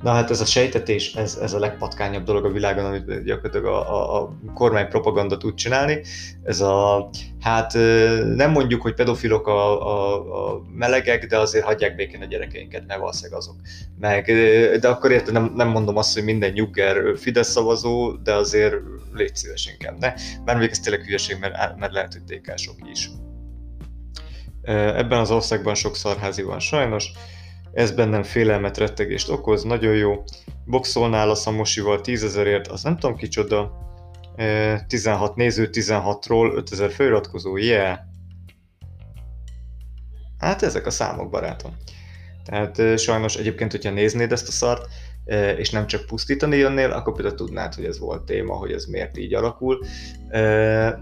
Na 0.03 0.13
hát 0.13 0.31
ez 0.31 0.41
a 0.41 0.45
sejtetés, 0.45 1.15
ez, 1.15 1.39
ez 1.43 1.53
a 1.53 1.59
legpatkányabb 1.59 2.25
dolog 2.25 2.45
a 2.45 2.51
világon, 2.51 2.85
amit 2.85 3.25
gyakorlatilag 3.25 3.67
a, 3.67 3.95
a, 3.95 4.23
a 4.23 4.35
kormány 4.55 4.89
propaganda 4.89 5.37
tud 5.37 5.55
csinálni. 5.55 6.01
Ez 6.43 6.61
a, 6.61 7.09
hát 7.41 7.73
nem 8.35 8.51
mondjuk, 8.51 8.83
hogy 8.83 8.95
pedofilok 8.95 9.47
a, 9.47 9.87
a, 9.87 10.53
a 10.53 10.63
melegek, 10.75 11.27
de 11.27 11.39
azért 11.39 11.65
hagyják 11.65 11.95
békén 11.95 12.23
a 12.23 12.25
gyerekeinket, 12.25 12.87
mert 12.87 13.01
valószínűleg 13.01 13.39
azok. 13.39 13.57
Meg, 13.99 14.25
de 14.81 14.89
akkor 14.89 15.11
érted, 15.11 15.33
nem, 15.33 15.53
nem 15.57 15.69
mondom 15.69 15.97
azt, 15.97 16.15
hogy 16.15 16.25
minden 16.25 16.53
nyugger 16.53 17.19
Fidesz 17.19 17.51
szavazó, 17.51 18.13
de 18.13 18.33
azért 18.33 18.75
légy 19.13 19.37
szíves 19.37 19.67
inkább 19.73 19.99
ne. 19.99 20.13
Már 20.45 20.57
még 20.57 20.71
ez 20.71 20.79
tényleg 20.79 21.05
hülyeség, 21.05 21.37
mert, 21.41 21.77
mert 21.77 21.93
lehet, 21.93 22.13
hogy 22.13 22.39
DK-sok 22.39 22.77
is. 22.93 23.11
Ebben 24.73 25.19
az 25.19 25.31
országban 25.31 25.75
sok 25.75 25.97
szarházi 25.97 26.43
van 26.43 26.59
sajnos 26.59 27.13
ez 27.73 27.93
bennem 27.93 28.23
félelmet, 28.23 28.79
rettegést 28.79 29.29
okoz, 29.29 29.63
nagyon 29.63 29.95
jó. 29.95 30.23
Boxolnál 30.65 31.31
a 31.31 31.35
Samosival 31.35 32.01
10 32.01 32.25
ezerért, 32.25 32.67
az 32.67 32.83
nem 32.83 32.97
tudom 32.97 33.17
kicsoda. 33.17 33.81
16 34.87 35.37
néző, 35.37 35.69
16-ról 35.73 36.55
5000 36.55 36.91
feliratkozó, 36.91 37.57
yeah! 37.57 37.99
Hát 40.39 40.63
ezek 40.63 40.87
a 40.87 40.91
számok, 40.91 41.31
barátom. 41.31 41.77
Tehát 42.45 42.99
sajnos 42.99 43.37
egyébként, 43.37 43.71
hogyha 43.71 43.91
néznéd 43.91 44.33
ezt 44.33 44.49
a 44.49 44.53
szart, 44.53 44.89
és 45.57 45.71
nem 45.71 45.87
csak 45.87 46.07
pusztítani 46.07 46.57
jönnél, 46.57 46.91
akkor 46.91 47.15
például 47.15 47.35
tudnád, 47.35 47.75
hogy 47.75 47.85
ez 47.85 47.99
volt 47.99 48.23
téma, 48.23 48.55
hogy 48.55 48.73
ez 48.73 48.85
miért 48.85 49.17
így 49.17 49.35
alakul. 49.35 49.85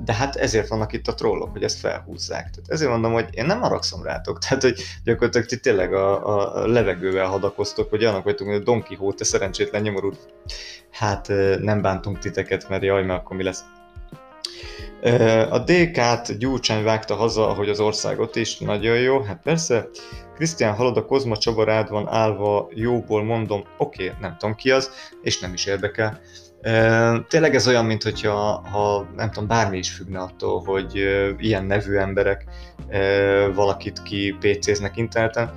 De 0.04 0.12
hát 0.18 0.36
ezért 0.36 0.68
vannak 0.68 0.92
itt 0.92 1.08
a 1.08 1.14
trollok, 1.14 1.52
hogy 1.52 1.62
ezt 1.62 1.78
felhúzzák. 1.78 2.50
Tehát 2.50 2.70
ezért 2.70 2.90
mondom, 2.90 3.12
hogy 3.12 3.28
én 3.30 3.46
nem 3.46 3.60
haragszom 3.60 4.02
rátok. 4.02 4.38
Tehát, 4.48 4.62
hogy 4.62 4.82
gyakorlatilag 5.04 5.46
ti 5.46 5.60
tényleg 5.60 5.94
a, 5.94 6.62
a 6.62 6.66
levegővel 6.66 7.26
hadakoztok, 7.26 7.90
hogy 7.90 8.04
annak 8.04 8.24
vagytok, 8.24 8.46
hogy 8.46 8.56
a 8.56 8.62
Don 8.62 8.82
Quixote 8.82 9.24
szerencsétlen 9.24 9.82
nyomorult. 9.82 10.18
Hát 10.90 11.28
nem 11.60 11.82
bántunk 11.82 12.18
titeket, 12.18 12.68
mert 12.68 12.82
jaj, 12.82 13.04
mert 13.04 13.20
akkor 13.20 13.36
mi 13.36 13.42
lesz. 13.42 13.64
A 15.50 15.58
DK-t 15.58 16.38
Gyurcsány 16.38 16.82
vágta 16.82 17.14
haza, 17.14 17.48
ahogy 17.48 17.68
az 17.68 17.80
országot 17.80 18.36
is, 18.36 18.58
nagyon 18.58 18.96
jó, 18.96 19.20
hát 19.20 19.40
persze. 19.42 19.88
Krisztián 20.34 20.74
halad, 20.74 20.96
a 20.96 21.04
Kozma 21.04 21.36
Csaba 21.36 21.64
rád 21.64 21.90
van 21.90 22.08
állva, 22.08 22.68
jóból 22.74 23.24
mondom, 23.24 23.64
oké, 23.78 24.06
okay, 24.06 24.16
nem 24.20 24.36
tudom 24.38 24.54
ki 24.54 24.70
az, 24.70 24.90
és 25.22 25.40
nem 25.40 25.52
is 25.52 25.66
érdekel. 25.66 26.20
Tényleg 27.28 27.54
ez 27.54 27.68
olyan, 27.68 27.84
mint 27.84 28.02
hogyha 28.02 28.32
ha, 28.70 29.06
nem 29.16 29.30
tudom, 29.30 29.48
bármi 29.48 29.78
is 29.78 29.90
függne 29.90 30.18
attól, 30.18 30.62
hogy 30.64 30.94
ilyen 31.38 31.64
nevű 31.64 31.96
emberek 31.96 32.44
valakit 33.54 34.02
ki 34.02 34.36
PC-znek 34.40 34.96
interneten. 34.96 35.52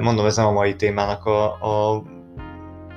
Mondom, 0.00 0.26
ez 0.26 0.36
nem 0.36 0.46
a 0.46 0.52
mai 0.52 0.76
témának 0.76 1.24
a, 1.24 1.44
a 1.44 2.02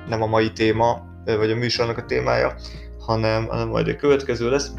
nem 0.08 0.22
a 0.22 0.26
mai 0.26 0.52
téma, 0.52 1.02
vagy 1.24 1.50
a 1.50 1.56
műsornak 1.56 1.98
a 1.98 2.04
témája, 2.04 2.54
hanem, 2.98 3.46
hanem 3.46 3.68
majd 3.68 3.88
a 3.88 3.96
következő 3.96 4.50
lesz 4.50 4.72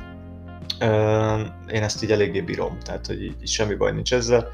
én 1.68 1.84
ezt 1.84 2.04
így 2.04 2.12
eléggé 2.12 2.42
bírom, 2.42 2.78
tehát 2.84 3.06
hogy 3.08 3.24
így, 3.24 3.48
semmi 3.48 3.76
baj 3.76 3.92
nincs 3.92 4.14
ezzel. 4.14 4.48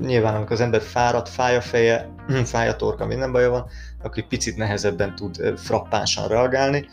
Nyilván, 0.00 0.34
amikor 0.34 0.52
az 0.52 0.60
ember 0.60 0.80
fáradt, 0.80 1.28
fáj 1.28 1.56
a 1.56 1.60
feje, 1.60 2.14
fáj 2.44 2.68
a 2.68 2.76
torka, 2.76 3.06
minden 3.06 3.32
baja 3.32 3.50
van, 3.50 3.66
akkor 4.02 4.26
picit 4.26 4.56
nehezebben 4.56 5.14
tud 5.14 5.58
frappánsan 5.58 6.28
reagálni, 6.28 6.88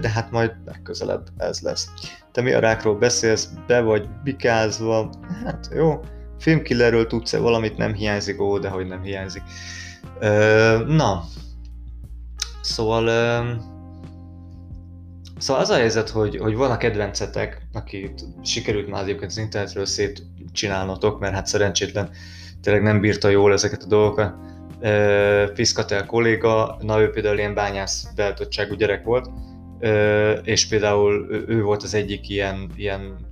de 0.00 0.08
hát 0.14 0.30
majd 0.30 0.52
legközelebb 0.66 1.26
ez 1.36 1.60
lesz. 1.60 1.88
Te 2.32 2.40
mi 2.40 2.52
a 2.52 2.58
rákról 2.58 2.98
beszélsz, 2.98 3.48
be 3.66 3.80
vagy 3.80 4.08
bikázva, 4.24 5.10
hát 5.44 5.68
jó, 5.74 6.00
Filmkillerről 6.38 7.06
tudsz-e 7.06 7.38
valamit, 7.38 7.76
nem 7.76 7.94
hiányzik, 7.94 8.40
ó, 8.40 8.58
de 8.58 8.68
hogy 8.68 8.86
nem 8.86 9.02
hiányzik. 9.02 9.42
Na, 10.86 11.24
szóval, 12.60 13.04
szóval 15.38 15.62
az 15.62 15.70
a 15.70 15.74
helyzet, 15.74 16.08
hogy, 16.08 16.36
hogy 16.36 16.54
van 16.54 16.70
a 16.70 16.76
kedvencetek, 16.76 17.62
akit 17.72 18.24
sikerült 18.42 18.88
már 18.88 19.02
egyébként 19.02 19.30
az 19.30 19.38
internetről 19.38 19.86
szétcsinálnotok, 19.86 21.18
mert 21.18 21.34
hát 21.34 21.46
szerencsétlen 21.46 22.10
tényleg 22.62 22.82
nem 22.82 23.00
bírta 23.00 23.28
jól 23.28 23.52
ezeket 23.52 23.82
a 23.82 23.86
dolgokat. 23.86 24.34
Fiszkatel 25.54 26.06
kolléga, 26.06 26.78
na 26.80 27.00
ő 27.00 27.10
például 27.10 27.38
ilyen 27.38 27.54
bányász 27.54 28.06
beállítottságú 28.14 28.74
gyerek 28.74 29.04
volt, 29.04 29.30
és 30.42 30.68
például 30.68 31.26
ő 31.48 31.62
volt 31.62 31.82
az 31.82 31.94
egyik 31.94 32.28
ilyen, 32.28 32.70
ilyen 32.76 33.26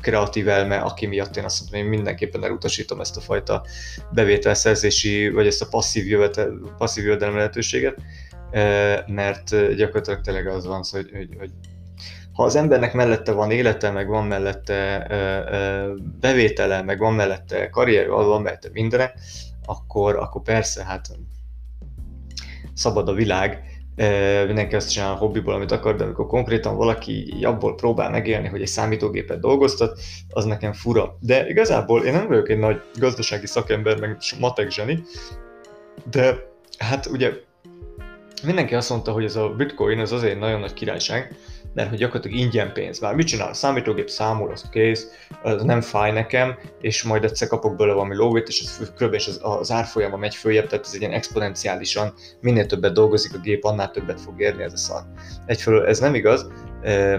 kreatív 0.00 0.48
elme, 0.48 0.76
aki 0.76 1.06
miatt 1.06 1.36
én 1.36 1.44
azt 1.44 1.60
mondom, 1.60 1.80
hogy 1.80 1.96
mindenképpen 1.96 2.44
elutasítom 2.44 3.00
ezt 3.00 3.16
a 3.16 3.20
fajta 3.20 3.64
bevételszerzési, 4.12 5.30
vagy 5.30 5.46
ezt 5.46 5.62
a 5.62 5.68
passzív, 5.70 6.06
jövetel, 6.06 6.74
passzív 6.78 7.04
jövedelem 7.04 7.36
lehetőséget, 7.36 7.98
mert 9.06 9.74
gyakorlatilag 9.76 10.20
tényleg 10.20 10.46
az 10.46 10.66
van, 10.66 10.82
hogy, 10.90 11.10
hogy, 11.12 11.28
hogy 11.38 11.50
ha 12.32 12.42
az 12.42 12.56
embernek 12.56 12.94
mellette 12.94 13.32
van 13.32 13.50
élete, 13.50 13.90
meg 13.90 14.08
van 14.08 14.26
mellette 14.26 15.06
bevétele, 16.20 16.82
meg 16.82 16.98
van 16.98 17.14
mellette 17.14 17.68
karrier, 17.70 18.08
van 18.08 18.42
mellette 18.42 18.68
mindene, 18.72 19.12
akkor, 19.66 20.16
akkor 20.16 20.42
persze, 20.42 20.84
hát 20.84 21.08
szabad 22.74 23.08
a 23.08 23.12
világ, 23.12 23.64
mindenki 24.46 24.74
azt 24.74 24.90
csinál 24.90 25.12
a 25.12 25.16
hobbiból, 25.16 25.54
amit 25.54 25.70
akar, 25.70 25.96
de 25.96 26.04
amikor 26.04 26.26
konkrétan 26.26 26.76
valaki 26.76 27.34
abból 27.42 27.74
próbál 27.74 28.10
megélni, 28.10 28.48
hogy 28.48 28.60
egy 28.60 28.66
számítógépet 28.66 29.40
dolgoztat, 29.40 30.00
az 30.28 30.44
nekem 30.44 30.72
fura. 30.72 31.16
De 31.20 31.48
igazából 31.48 32.04
én 32.04 32.12
nem 32.12 32.26
vagyok 32.26 32.48
egy 32.48 32.58
nagy 32.58 32.80
gazdasági 32.98 33.46
szakember, 33.46 34.00
meg 34.00 34.16
matek 34.38 34.70
zseni, 34.70 35.02
de 36.10 36.36
hát 36.78 37.06
ugye 37.06 37.32
mindenki 38.42 38.74
azt 38.74 38.90
mondta, 38.90 39.12
hogy 39.12 39.24
ez 39.24 39.36
a 39.36 39.48
bitcoin 39.48 39.98
az 39.98 40.12
azért 40.12 40.38
nagyon 40.38 40.60
nagy 40.60 40.72
királyság, 40.72 41.36
mert 41.74 41.88
hogy 41.88 41.98
gyakorlatilag 41.98 42.38
ingyen 42.38 42.72
pénz. 42.72 43.00
Már 43.00 43.14
mit 43.14 43.26
csinál? 43.26 43.48
A 43.48 43.54
számítógép 43.54 44.08
számol, 44.08 44.50
az 44.50 44.68
kész, 44.70 45.06
az 45.42 45.62
nem 45.62 45.80
fáj 45.80 46.12
nekem, 46.12 46.58
és 46.80 47.02
majd 47.02 47.24
egyszer 47.24 47.48
kapok 47.48 47.76
belőle 47.76 47.94
valami 47.94 48.14
lóvét, 48.14 48.48
és 48.48 48.60
az, 48.60 48.92
kb. 48.98 49.14
És 49.14 49.26
az, 49.26 49.40
az 49.42 49.70
árfolyama 49.70 50.16
megy 50.16 50.34
följebb, 50.34 50.66
tehát 50.66 50.84
ez 50.84 50.92
egy 50.94 51.00
ilyen 51.00 51.12
exponenciálisan, 51.12 52.14
minél 52.40 52.66
többet 52.66 52.92
dolgozik 52.92 53.34
a 53.34 53.38
gép, 53.38 53.64
annál 53.64 53.90
többet 53.90 54.20
fog 54.20 54.40
érni 54.40 54.62
ez 54.62 54.72
a 54.72 54.76
szar. 54.76 55.02
Egyfelől 55.46 55.86
ez 55.86 55.98
nem 55.98 56.14
igaz, 56.14 56.46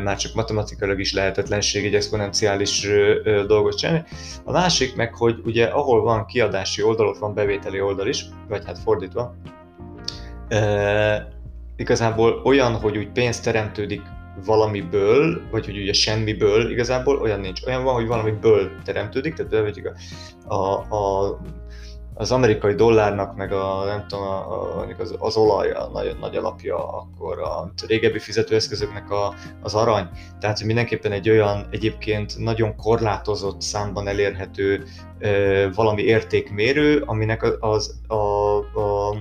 már 0.04 0.18
csak 0.18 0.34
matematikailag 0.34 1.00
is 1.00 1.14
lehetetlenség 1.14 1.86
egy 1.86 1.96
exponenciális 1.96 2.88
dolgot 3.48 3.78
csinálni. 3.78 4.04
A 4.44 4.52
másik 4.52 4.96
meg, 4.96 5.16
hogy 5.16 5.36
ugye 5.44 5.66
ahol 5.66 6.02
van 6.02 6.26
kiadási 6.26 6.84
oldal, 6.84 7.08
ott 7.08 7.18
van 7.18 7.34
bevételi 7.34 7.82
oldal 7.82 8.08
is, 8.08 8.26
vagy 8.48 8.66
hát 8.66 8.80
fordítva. 8.80 9.36
E, 10.54 11.28
igazából 11.76 12.42
olyan, 12.44 12.74
hogy 12.76 12.98
úgy 12.98 13.12
pénz 13.12 13.40
teremtődik 13.40 14.02
valamiből, 14.46 15.42
vagy 15.52 15.66
hogy 15.66 15.78
ugye 15.78 15.94
semmiből 15.94 16.72
igazából 16.72 17.18
olyan 17.18 17.40
nincs. 17.40 17.66
Olyan 17.66 17.84
van, 17.84 17.94
hogy 17.94 18.08
valamiből 18.08 18.72
teremtődik, 18.84 19.34
tehát 19.34 19.52
bevetjük 19.52 19.92
a, 20.48 20.56
a, 20.56 20.96
a 20.96 21.40
az 22.16 22.32
amerikai 22.32 22.74
dollárnak, 22.74 23.36
meg 23.36 23.52
a, 23.52 23.86
nem 23.86 24.06
tudom, 24.08 24.24
a, 24.24 24.86
az, 25.00 25.16
az 25.20 25.36
olaj 25.38 25.72
a 25.72 25.90
nagy, 25.94 26.18
nagy 26.20 26.36
alapja, 26.36 26.88
akkor 26.88 27.40
a 27.40 27.72
régebbi 27.88 28.20
fizetőeszközöknek 28.20 29.12
a, 29.12 29.34
az 29.62 29.74
arany. 29.74 30.10
Tehát 30.40 30.58
hogy 30.58 30.66
mindenképpen 30.66 31.12
egy 31.12 31.30
olyan 31.30 31.68
egyébként 31.72 32.38
nagyon 32.38 32.76
korlátozott 32.76 33.62
számban 33.62 34.08
elérhető 34.08 34.84
e, 35.20 35.70
valami 35.70 36.02
értékmérő, 36.02 37.04
aminek 37.06 37.44
az, 37.44 37.58
az 37.60 38.00
a, 38.08 38.58
a 38.80 39.16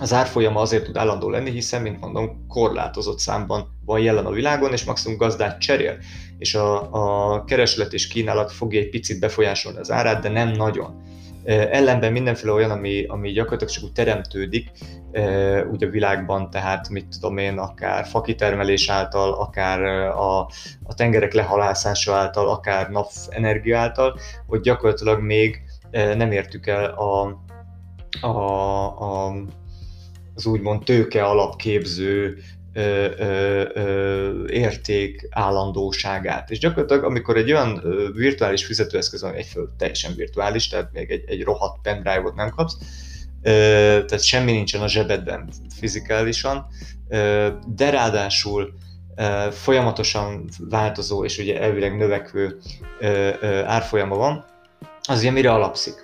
az 0.00 0.12
árfolyama 0.12 0.60
azért 0.60 0.84
tud 0.84 0.96
állandó 0.96 1.30
lenni, 1.30 1.50
hiszen, 1.50 1.82
mint 1.82 2.00
mondom, 2.00 2.46
korlátozott 2.48 3.18
számban 3.18 3.78
van 3.84 4.00
jelen 4.00 4.26
a 4.26 4.30
világon, 4.30 4.72
és 4.72 4.84
maximum 4.84 5.18
gazdát 5.18 5.60
cserél. 5.60 5.96
És 6.38 6.54
a, 6.54 6.92
a 6.92 7.44
kereslet 7.44 7.92
és 7.92 8.06
kínálat 8.06 8.52
fogja 8.52 8.80
egy 8.80 8.88
picit 8.88 9.20
befolyásolni 9.20 9.78
az 9.78 9.90
árát, 9.90 10.22
de 10.22 10.28
nem 10.28 10.48
nagyon. 10.48 11.02
Ellenben 11.44 12.12
mindenféle 12.12 12.52
olyan, 12.52 12.70
ami, 12.70 13.04
ami 13.04 13.30
gyakorlatilag 13.30 13.72
csak 13.72 13.84
úgy 13.84 13.92
teremtődik 13.92 14.70
úgy 15.70 15.84
a 15.84 15.88
világban, 15.88 16.50
tehát 16.50 16.88
mit 16.88 17.06
tudom 17.08 17.38
én, 17.38 17.58
akár 17.58 18.06
fakitermelés 18.06 18.88
által, 18.88 19.32
akár 19.32 19.82
a, 19.82 20.38
a 20.82 20.94
tengerek 20.94 21.32
lehalászása 21.32 22.14
által, 22.14 22.48
akár 22.48 22.90
napenergia 22.90 23.78
által, 23.78 24.18
hogy 24.46 24.60
gyakorlatilag 24.60 25.20
még 25.20 25.62
nem 25.90 26.32
értük 26.32 26.66
el 26.66 26.84
a, 26.84 27.40
a, 28.20 29.26
a 29.26 29.32
az 30.36 30.46
úgymond 30.46 30.84
tőke 30.84 31.24
alapképző 31.24 32.38
ö, 32.72 33.08
ö, 33.18 33.64
ö, 33.74 34.48
érték 34.48 35.26
állandóságát. 35.30 36.50
És 36.50 36.58
gyakorlatilag, 36.58 37.04
amikor 37.04 37.36
egy 37.36 37.52
olyan 37.52 37.82
virtuális 38.14 38.64
fizetőeszköz 38.64 39.22
van, 39.22 39.34
egyföld 39.34 39.68
teljesen 39.78 40.14
virtuális, 40.14 40.68
tehát 40.68 40.92
még 40.92 41.10
egy, 41.10 41.24
egy 41.26 41.42
rohadt 41.42 41.80
pendrive-ot 41.82 42.34
nem 42.34 42.50
kapsz, 42.50 42.76
tehát 43.42 44.22
semmi 44.22 44.52
nincsen 44.52 44.80
a 44.80 44.88
zsebedben 44.88 45.48
fizikálisan, 45.78 46.66
de 47.66 47.90
ráadásul 47.90 48.74
folyamatosan 49.50 50.48
változó 50.58 51.24
és 51.24 51.38
ugye 51.38 51.60
elvileg 51.60 51.96
növekvő 51.96 52.58
árfolyama 53.64 54.16
van, 54.16 54.44
az 55.08 55.18
ugye 55.18 55.30
mire 55.30 55.52
alapszik? 55.52 55.94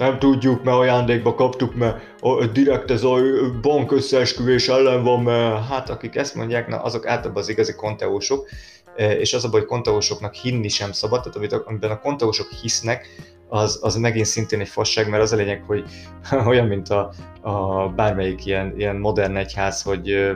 Nem 0.00 0.18
tudjuk, 0.18 0.62
mert 0.62 0.76
ajándékba 0.76 1.34
kaptuk, 1.34 1.74
mert 1.74 1.98
direkt 2.52 2.90
ez 2.90 3.02
a 3.02 3.16
bank 3.60 3.92
összeesküvés 3.92 4.68
ellen 4.68 5.02
van, 5.02 5.22
mert 5.22 5.66
hát 5.66 5.90
akik 5.90 6.16
ezt 6.16 6.34
mondják, 6.34 6.68
na 6.68 6.82
azok 6.82 7.06
általában 7.06 7.42
az 7.42 7.48
igazi 7.48 7.74
konteósok, 7.74 8.48
e, 8.96 9.12
és 9.12 9.34
az 9.34 9.44
a 9.44 9.48
baj, 9.48 9.60
hogy 9.60 9.68
konteósoknak 9.68 10.34
hinni 10.34 10.68
sem 10.68 10.92
szabad, 10.92 11.20
tehát 11.20 11.36
amit, 11.36 11.52
amiben 11.52 11.90
a 11.90 12.00
konteósok 12.00 12.48
hisznek, 12.62 13.06
az, 13.48 13.78
az 13.82 13.96
megint 13.96 14.26
szintén 14.26 14.60
egy 14.60 14.68
fasság, 14.68 15.08
mert 15.08 15.22
az 15.22 15.32
a 15.32 15.36
lényeg, 15.36 15.62
hogy 15.66 15.84
olyan, 16.50 16.66
mint 16.66 16.88
a, 16.88 17.12
a 17.40 17.88
bármelyik 17.88 18.46
ilyen, 18.46 18.74
ilyen 18.76 18.96
modern 18.96 19.36
egyház, 19.36 19.82
hogy 19.82 20.34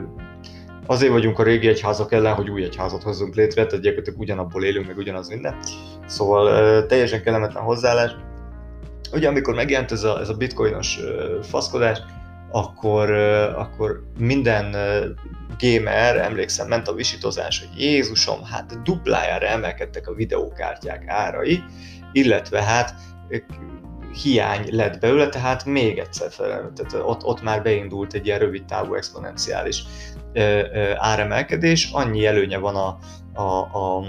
azért 0.87 1.13
vagyunk 1.13 1.39
a 1.39 1.43
régi 1.43 1.69
egyházak 1.69 2.13
ellen, 2.13 2.35
hogy 2.35 2.51
új 2.51 2.63
egyházat 2.63 3.03
hozzunk 3.03 3.35
létre, 3.35 3.67
tehát 3.67 3.85
gyakorlatilag 3.85 4.21
ugyanabból 4.21 4.65
élünk, 4.65 4.87
meg 4.87 4.97
ugyanaz 4.97 5.29
minden. 5.29 5.57
Szóval 6.07 6.87
teljesen 6.87 7.23
kellemetlen 7.23 7.63
hozzáállás 7.63 8.13
ugye 9.15 9.29
amikor 9.29 9.55
megjelent 9.55 9.93
ez 9.93 10.03
a, 10.03 10.21
ez 10.21 10.29
a 10.29 10.35
bitcoinos 10.35 10.99
faszkodás, 11.43 11.99
akkor, 12.51 13.11
akkor 13.57 14.03
minden 14.19 14.77
gamer, 15.59 16.17
emlékszem, 16.17 16.69
ment 16.69 16.89
a 16.89 16.95
visítozás, 16.95 17.59
hogy 17.59 17.81
Jézusom, 17.81 18.45
hát 18.45 18.83
duplájára 18.83 19.47
emelkedtek 19.47 20.09
a 20.09 20.15
videókártyák 20.15 21.05
árai, 21.07 21.63
illetve 22.13 22.63
hát 22.63 22.95
hiány 24.23 24.67
lett 24.71 25.01
belőle, 25.01 25.29
tehát 25.29 25.65
még 25.65 25.99
egyszer 25.99 26.31
fel, 26.31 26.73
tehát 26.77 27.07
ott, 27.07 27.25
ott 27.25 27.43
már 27.43 27.63
beindult 27.63 28.15
egy 28.15 28.27
ilyen 28.27 28.39
rövid 28.39 28.65
távú 28.65 28.95
exponenciális 28.95 29.83
áremelkedés, 30.97 31.91
annyi 31.93 32.27
előnye 32.27 32.59
van 32.59 32.77
a, 32.77 32.99
a, 33.43 33.59
a 33.59 34.07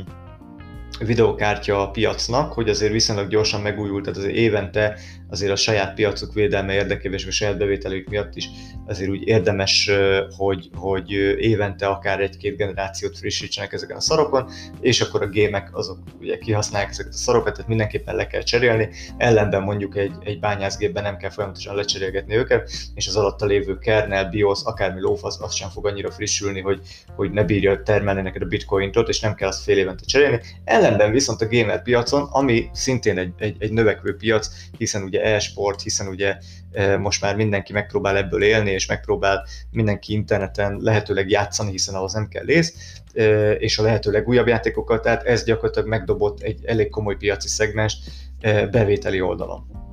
videókártya 1.00 1.90
piacnak, 1.92 2.54
hogy 2.54 2.70
azért 2.70 2.92
viszonylag 2.92 3.28
gyorsan 3.28 3.62
megújult, 3.62 4.04
tehát 4.04 4.20
azért 4.20 4.36
évente 4.36 4.98
azért 5.29 5.51
a 5.51 5.55
saját 5.55 5.94
piacuk 5.94 6.34
védelme 6.34 6.74
érdekében 6.74 7.17
és 7.17 7.25
a 7.25 7.32
saját 7.32 7.58
bevételük 7.58 8.10
miatt 8.10 8.36
is 8.36 8.50
azért 8.86 9.10
úgy 9.10 9.27
érdemes, 9.27 9.91
hogy, 10.38 10.70
hogy 10.75 11.12
évente 11.39 11.88
akár 11.88 12.20
egy-két 12.20 12.58
generációt 12.58 13.17
frissítsenek 13.17 13.74
ezeken 13.74 13.98
a 13.98 14.01
szarokon, 14.01 14.50
és 14.82 15.01
akkor 15.01 15.22
a 15.22 15.27
gémek 15.27 15.77
azok 15.77 15.98
ugye 16.20 16.38
kihasználják 16.38 16.89
ezeket 16.89 17.13
a 17.13 17.17
szarokat, 17.17 17.53
tehát 17.53 17.67
mindenképpen 17.70 18.15
le 18.15 18.27
kell 18.27 18.41
cserélni, 18.41 18.89
ellenben 19.17 19.62
mondjuk 19.62 19.98
egy, 19.98 20.13
egy 20.24 20.39
bányászgépben 20.39 21.03
nem 21.03 21.17
kell 21.17 21.29
folyamatosan 21.29 21.75
lecserélgetni 21.75 22.36
őket, 22.36 22.72
és 22.96 23.08
az 23.08 23.15
alatta 23.15 23.46
lévő 23.46 23.77
kernel, 23.77 24.29
BIOS, 24.29 24.60
akármi 24.63 25.01
lófasz, 25.01 25.41
az 25.41 25.53
sem 25.53 25.70
fog 25.70 25.86
annyira 25.86 26.12
frissülni, 26.12 26.62
hogy, 26.62 26.79
hogy 27.15 27.32
ne 27.32 27.44
bírja 27.44 27.84
termelni 27.84 28.22
neked 28.22 28.41
a 28.41 28.46
bitcointot, 28.46 29.10
és 29.10 29.20
nem 29.20 29.36
kell 29.36 29.48
azt 29.48 29.63
fél 29.63 29.77
évente 29.77 30.05
cserélni. 30.05 30.39
Ellenben 30.63 31.12
viszont 31.12 31.41
a 31.41 31.48
gamer 31.48 31.82
piacon, 31.82 32.27
ami 32.32 32.70
szintén 32.74 33.17
egy, 33.17 33.34
egy, 33.38 33.55
egy 33.60 33.72
növekvő 33.72 34.15
piac, 34.15 34.50
hiszen 34.77 35.03
ugye 35.03 35.14
e-sport, 35.24 35.81
hiszen 35.81 36.07
ugye 36.07 36.38
e, 36.72 36.98
most 36.98 37.22
már 37.22 37.36
mindenki 37.36 37.74
megpróbál 37.74 38.17
ebből 38.17 38.43
élni, 38.43 38.72
és 38.72 38.86
megpróbál 38.86 39.45
mindenki 39.72 40.13
interneten 40.13 40.77
lehetőleg 40.81 41.29
játszani, 41.29 41.72
hiszen 41.72 41.95
ahhoz 41.95 42.13
nem 42.13 42.27
kell 42.27 42.43
lész, 42.43 43.01
e, 43.13 43.51
és 43.51 43.77
a 43.77 43.84
lehető 43.84 44.12
legújabb 44.12 44.48
játékokat, 44.48 45.01
tehát 45.01 45.24
ez 45.24 45.43
gyakorlatilag 45.43 45.88
megdobott 45.88 46.41
egy 46.41 46.65
elég 46.65 46.89
komoly 46.89 47.15
piaci 47.15 47.48
szegmens 47.48 47.98
e, 48.39 48.67
bevételi 48.67 49.22
oldalon. 49.22 49.86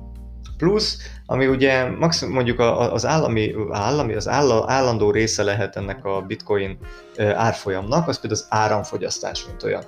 Plusz, 0.63 0.97
ami 1.25 1.47
ugye 1.47 1.89
maximum 1.89 2.33
mondjuk 2.33 2.59
az 2.59 3.05
állami, 3.05 3.55
állami 3.71 4.13
az 4.13 4.27
állandó 4.27 5.11
része 5.11 5.43
lehet 5.43 5.75
ennek 5.75 6.05
a 6.05 6.21
bitcoin 6.21 6.77
árfolyamnak, 7.17 8.07
az 8.07 8.19
például 8.19 8.41
az 8.41 8.47
áramfogyasztás, 8.49 9.45
mint 9.45 9.63
olyan. 9.63 9.83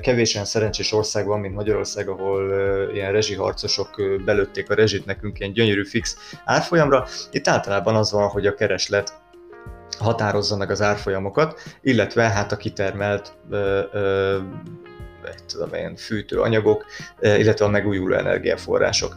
Kevés 0.00 0.38
szerencsés 0.42 0.92
ország 0.92 1.26
van, 1.26 1.40
mint 1.40 1.54
Magyarország, 1.54 2.08
ahol 2.08 2.50
ilyen 2.92 3.12
rezsiharcosok 3.12 3.88
belőtték 4.24 4.70
a 4.70 4.74
rezsit 4.74 5.06
nekünk 5.06 5.38
ilyen 5.38 5.52
gyönyörű 5.52 5.84
fix 5.84 6.16
árfolyamra. 6.44 7.06
Itt 7.30 7.48
általában 7.48 7.96
az 7.96 8.12
van, 8.12 8.28
hogy 8.28 8.46
a 8.46 8.54
kereslet 8.54 9.12
határozza 9.98 10.56
meg 10.56 10.70
az 10.70 10.82
árfolyamokat, 10.82 11.60
illetve 11.82 12.22
hát 12.22 12.52
a 12.52 12.56
kitermelt 12.56 13.32
ö, 13.50 13.80
ö, 13.92 14.38
tudom 15.46 15.74
én, 15.74 15.96
fűtőanyagok, 15.96 16.84
illetve 17.20 17.64
a 17.64 17.68
megújuló 17.68 18.14
energiaforrások. 18.14 19.16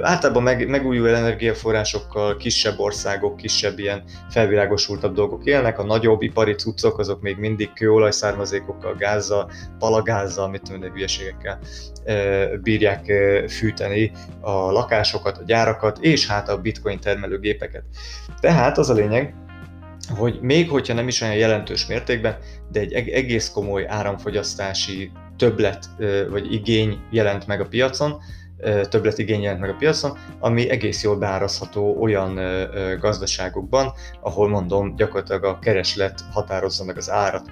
Általában 0.00 0.42
meg, 0.42 0.68
megújuló 0.68 1.08
energiaforrásokkal 1.08 2.36
kisebb 2.36 2.78
országok, 2.78 3.36
kisebb 3.36 3.78
ilyen 3.78 4.02
felvilágosultabb 4.30 5.14
dolgok 5.14 5.44
élnek, 5.44 5.78
a 5.78 5.84
nagyobb 5.84 6.22
ipari 6.22 6.54
cuccok 6.54 6.98
azok 6.98 7.20
még 7.20 7.36
mindig 7.36 7.72
kőolajszármazékokkal, 7.72 8.94
gázzal, 8.94 9.50
palagázzal, 9.78 10.48
mit 10.48 10.62
tudom, 10.62 10.92
hülyeségekkel 10.92 11.58
bírják 12.62 13.12
fűteni 13.48 14.12
a 14.40 14.50
lakásokat, 14.50 15.38
a 15.38 15.42
gyárakat, 15.46 15.98
és 16.00 16.26
hát 16.26 16.48
a 16.48 16.60
bitcoin 16.60 17.00
termelőgépeket. 17.00 17.82
Tehát 18.40 18.78
az 18.78 18.90
a 18.90 18.94
lényeg, 18.94 19.34
hogy 20.16 20.38
még 20.40 20.70
hogyha 20.70 20.94
nem 20.94 21.08
is 21.08 21.20
olyan 21.20 21.34
jelentős 21.34 21.86
mértékben, 21.86 22.36
de 22.72 22.80
egy 22.80 23.08
egész 23.08 23.50
komoly 23.50 23.86
áramfogyasztási 23.88 25.10
többlet 25.36 25.84
vagy 26.30 26.52
igény 26.52 26.98
jelent 27.10 27.46
meg 27.46 27.60
a 27.60 27.66
piacon, 27.66 28.20
többlet 28.88 29.18
igény 29.18 29.42
jelent 29.42 29.60
meg 29.60 29.70
a 29.70 29.76
piacon, 29.78 30.18
ami 30.38 30.70
egész 30.70 31.02
jól 31.02 31.16
beárazható 31.16 31.96
olyan 32.00 32.40
gazdaságokban, 32.98 33.92
ahol 34.20 34.48
mondom, 34.48 34.96
gyakorlatilag 34.96 35.44
a 35.44 35.58
kereslet 35.58 36.20
határozza 36.32 36.84
meg 36.84 36.96
az 36.96 37.10
árat. 37.10 37.50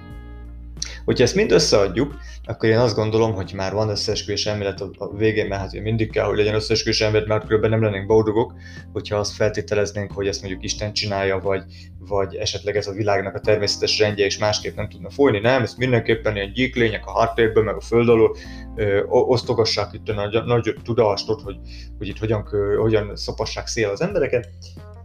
Hogyha 1.04 1.24
ezt 1.24 1.34
mind 1.34 1.52
összeadjuk, 1.52 2.14
akkor 2.44 2.68
én 2.68 2.78
azt 2.78 2.94
gondolom, 2.94 3.34
hogy 3.34 3.52
már 3.54 3.72
van 3.72 3.88
összeesküvés 3.88 4.46
elmélet 4.46 4.80
a 4.80 5.16
végén, 5.16 5.46
mert 5.46 5.60
hát 5.60 5.72
mindig 5.82 6.10
kell, 6.10 6.24
hogy 6.24 6.36
legyen 6.36 6.54
összeesküvés 6.54 7.00
elmélet, 7.00 7.26
mert 7.26 7.46
különben 7.46 7.70
nem 7.70 7.82
lennénk 7.82 8.06
boldogok, 8.06 8.54
hogyha 8.92 9.16
azt 9.16 9.34
feltételeznénk, 9.34 10.12
hogy 10.12 10.26
ezt 10.26 10.40
mondjuk 10.40 10.64
Isten 10.64 10.92
csinálja, 10.92 11.38
vagy, 11.38 11.62
vagy 11.98 12.34
esetleg 12.34 12.76
ez 12.76 12.86
a 12.86 12.92
világnak 12.92 13.34
a 13.34 13.40
természetes 13.40 13.98
rendje, 13.98 14.24
és 14.24 14.38
másképp 14.38 14.76
nem 14.76 14.88
tudna 14.88 15.10
folyni. 15.10 15.38
Nem, 15.38 15.62
ezt 15.62 15.78
mindenképpen 15.78 16.36
ilyen 16.36 16.52
gyíklények 16.52 17.06
a 17.06 17.18
háttérből, 17.18 17.64
meg 17.64 17.76
a 17.76 17.80
föld 17.80 18.08
alól 18.08 18.36
ö, 18.76 19.02
osztogassák 19.08 19.92
itt 19.92 20.08
a 20.08 20.14
nagy, 20.14 20.44
nagy 20.44 20.74
tudást, 20.84 21.26
hogy, 21.26 21.56
hogy 21.98 22.08
itt 22.08 22.18
hogyan, 22.18 22.48
hogyan 22.80 23.16
szopassák 23.16 23.66
szél 23.66 23.88
az 23.88 24.00
embereket. 24.00 24.48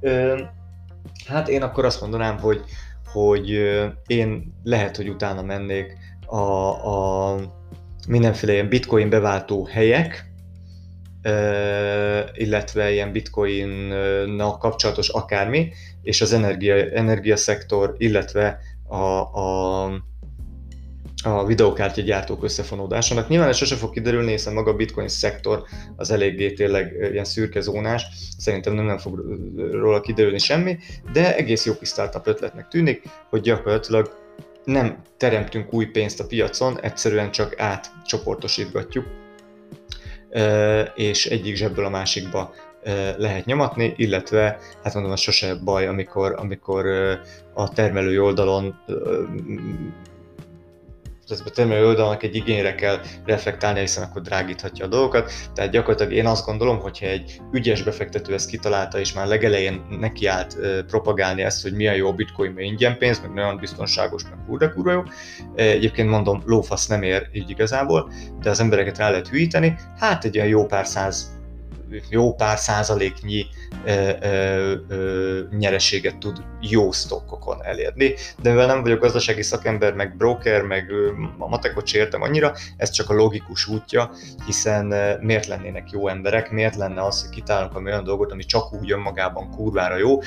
Ö, 0.01 0.41
hát 1.27 1.47
én 1.47 1.61
akkor 1.61 1.85
azt 1.85 2.01
mondanám, 2.01 2.37
hogy, 2.37 2.63
hogy 3.05 3.49
én 4.07 4.53
lehet, 4.63 4.95
hogy 4.95 5.09
utána 5.09 5.41
mennék 5.41 5.97
a, 6.25 6.37
a 6.37 7.39
mindenféle 8.07 8.53
ilyen 8.53 8.69
bitcoin 8.69 9.09
beváltó 9.09 9.65
helyek, 9.71 10.31
illetve 12.33 12.91
ilyen 12.91 13.11
bitcoin-nak 13.11 14.59
kapcsolatos 14.59 15.09
akármi, 15.09 15.71
és 16.01 16.21
az 16.21 16.33
energia, 16.33 16.75
energiaszektor, 16.75 17.95
illetve 17.97 18.59
a, 18.83 18.95
a 19.39 19.91
a 21.23 21.45
videokártya 21.45 22.01
gyártók 22.01 22.43
összefonódásának. 22.43 23.27
Nyilván 23.27 23.49
ez 23.49 23.55
sose 23.55 23.75
fog 23.75 23.93
kiderülni, 23.93 24.31
hiszen 24.31 24.53
maga 24.53 24.71
a 24.71 24.75
bitcoin 24.75 25.07
szektor 25.07 25.63
az 25.95 26.11
eléggé 26.11 26.51
tényleg 26.51 27.09
ilyen 27.11 27.23
szürke 27.23 27.59
zónás, 27.59 28.05
szerintem 28.37 28.73
nem, 28.73 28.85
nem 28.85 28.97
fog 28.97 29.25
róla 29.71 30.01
kiderülni 30.01 30.37
semmi, 30.37 30.77
de 31.13 31.35
egész 31.35 31.65
jó 31.65 31.73
kis 31.73 31.87
startup 31.87 32.27
ötletnek 32.27 32.67
tűnik, 32.67 33.01
hogy 33.29 33.41
gyakorlatilag 33.41 34.21
nem 34.63 35.01
teremtünk 35.17 35.73
új 35.73 35.85
pénzt 35.85 36.19
a 36.19 36.25
piacon, 36.25 36.79
egyszerűen 36.81 37.31
csak 37.31 37.59
átcsoportosítgatjuk, 37.59 39.05
és 40.95 41.25
egyik 41.25 41.55
zsebből 41.55 41.85
a 41.85 41.89
másikba 41.89 42.53
lehet 43.17 43.45
nyomatni, 43.45 43.93
illetve 43.97 44.57
hát 44.83 44.93
mondom, 44.93 45.11
az 45.11 45.19
sose 45.19 45.55
baj, 45.55 45.87
amikor, 45.87 46.35
amikor 46.37 46.85
a 47.53 47.69
termelői 47.69 48.19
oldalon 48.19 48.75
a 51.29 51.49
termelő 51.49 51.85
oldalnak 51.85 52.23
egy 52.23 52.35
igényre 52.35 52.75
kell 52.75 52.99
reflektálni, 53.25 53.79
hiszen 53.79 54.03
akkor 54.03 54.21
drágíthatja 54.21 54.85
a 54.85 54.87
dolgokat. 54.87 55.31
Tehát 55.53 55.71
gyakorlatilag 55.71 56.13
én 56.13 56.25
azt 56.25 56.45
gondolom, 56.45 56.79
hogyha 56.79 57.05
egy 57.05 57.41
ügyes 57.51 57.83
befektető 57.83 58.33
ezt 58.33 58.49
kitalálta, 58.49 58.99
és 58.99 59.13
már 59.13 59.27
legelején 59.27 59.85
nekiállt 59.89 60.57
propagálni 60.87 61.41
ezt, 61.41 61.61
hogy 61.61 61.73
milyen 61.73 61.95
jó 61.95 62.07
a 62.07 62.13
bitcoin, 62.13 62.51
mert 62.51 62.67
ingyen 62.67 62.97
pénz, 62.97 63.19
meg 63.19 63.33
nagyon 63.33 63.57
biztonságos, 63.57 64.23
meg 64.23 64.45
kurva 64.45 64.69
kurva 64.69 64.91
jó. 64.91 65.03
Egyébként 65.55 66.09
mondom, 66.09 66.41
lófasz 66.45 66.87
nem 66.87 67.03
ér 67.03 67.29
így 67.31 67.49
igazából, 67.49 68.11
de 68.41 68.49
az 68.49 68.59
embereket 68.59 68.97
rá 68.97 69.09
lehet 69.09 69.27
hűíteni. 69.27 69.75
Hát 69.99 70.25
egy 70.25 70.37
olyan 70.37 70.49
jó 70.49 70.65
pár 70.65 70.85
száz 70.87 71.41
jó 72.09 72.33
pár 72.33 72.57
százaléknyi 72.57 73.45
ö, 73.85 74.09
ö, 74.21 74.75
ö, 74.87 75.39
nyereséget 75.57 76.17
tud 76.17 76.43
jó 76.61 76.91
stockokon 76.91 77.63
elérni, 77.63 78.13
de 78.41 78.49
mivel 78.49 78.67
nem 78.67 78.81
vagyok 78.81 78.99
gazdasági 78.99 79.41
szakember, 79.41 79.93
meg 79.93 80.17
broker, 80.17 80.61
meg 80.61 80.91
a 81.37 81.47
matekot 81.47 81.91
értem 81.91 82.21
annyira, 82.21 82.53
ez 82.77 82.89
csak 82.89 83.09
a 83.09 83.13
logikus 83.13 83.67
útja, 83.67 84.11
hiszen 84.45 84.85
miért 85.21 85.47
lennének 85.47 85.89
jó 85.91 86.07
emberek, 86.07 86.51
miért 86.51 86.75
lenne 86.75 87.01
az, 87.05 87.21
hogy 87.21 87.29
kitálunk 87.29 87.75
ami 87.75 87.89
olyan 87.89 88.03
dolgot, 88.03 88.31
ami 88.31 88.43
csak 88.43 88.73
úgy 88.73 88.91
önmagában 88.91 89.49
kurvára 89.49 89.97
jó, 89.97 90.19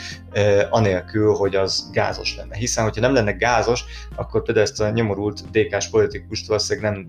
anélkül, 0.71 1.35
hogy 1.35 1.57
az 1.57 1.91
gázos 1.93 2.37
lenne. 2.37 2.57
Hiszen, 2.57 2.85
hogyha 2.85 3.01
nem 3.01 3.13
lenne 3.13 3.33
gázos, 3.33 3.85
akkor 4.17 4.43
például 4.43 4.67
ezt 4.67 4.81
a 4.81 4.91
nyomorult 4.91 5.51
DK-s 5.51 5.89
politikust 5.89 6.47
valószínűleg 6.47 6.93
nem 6.93 7.07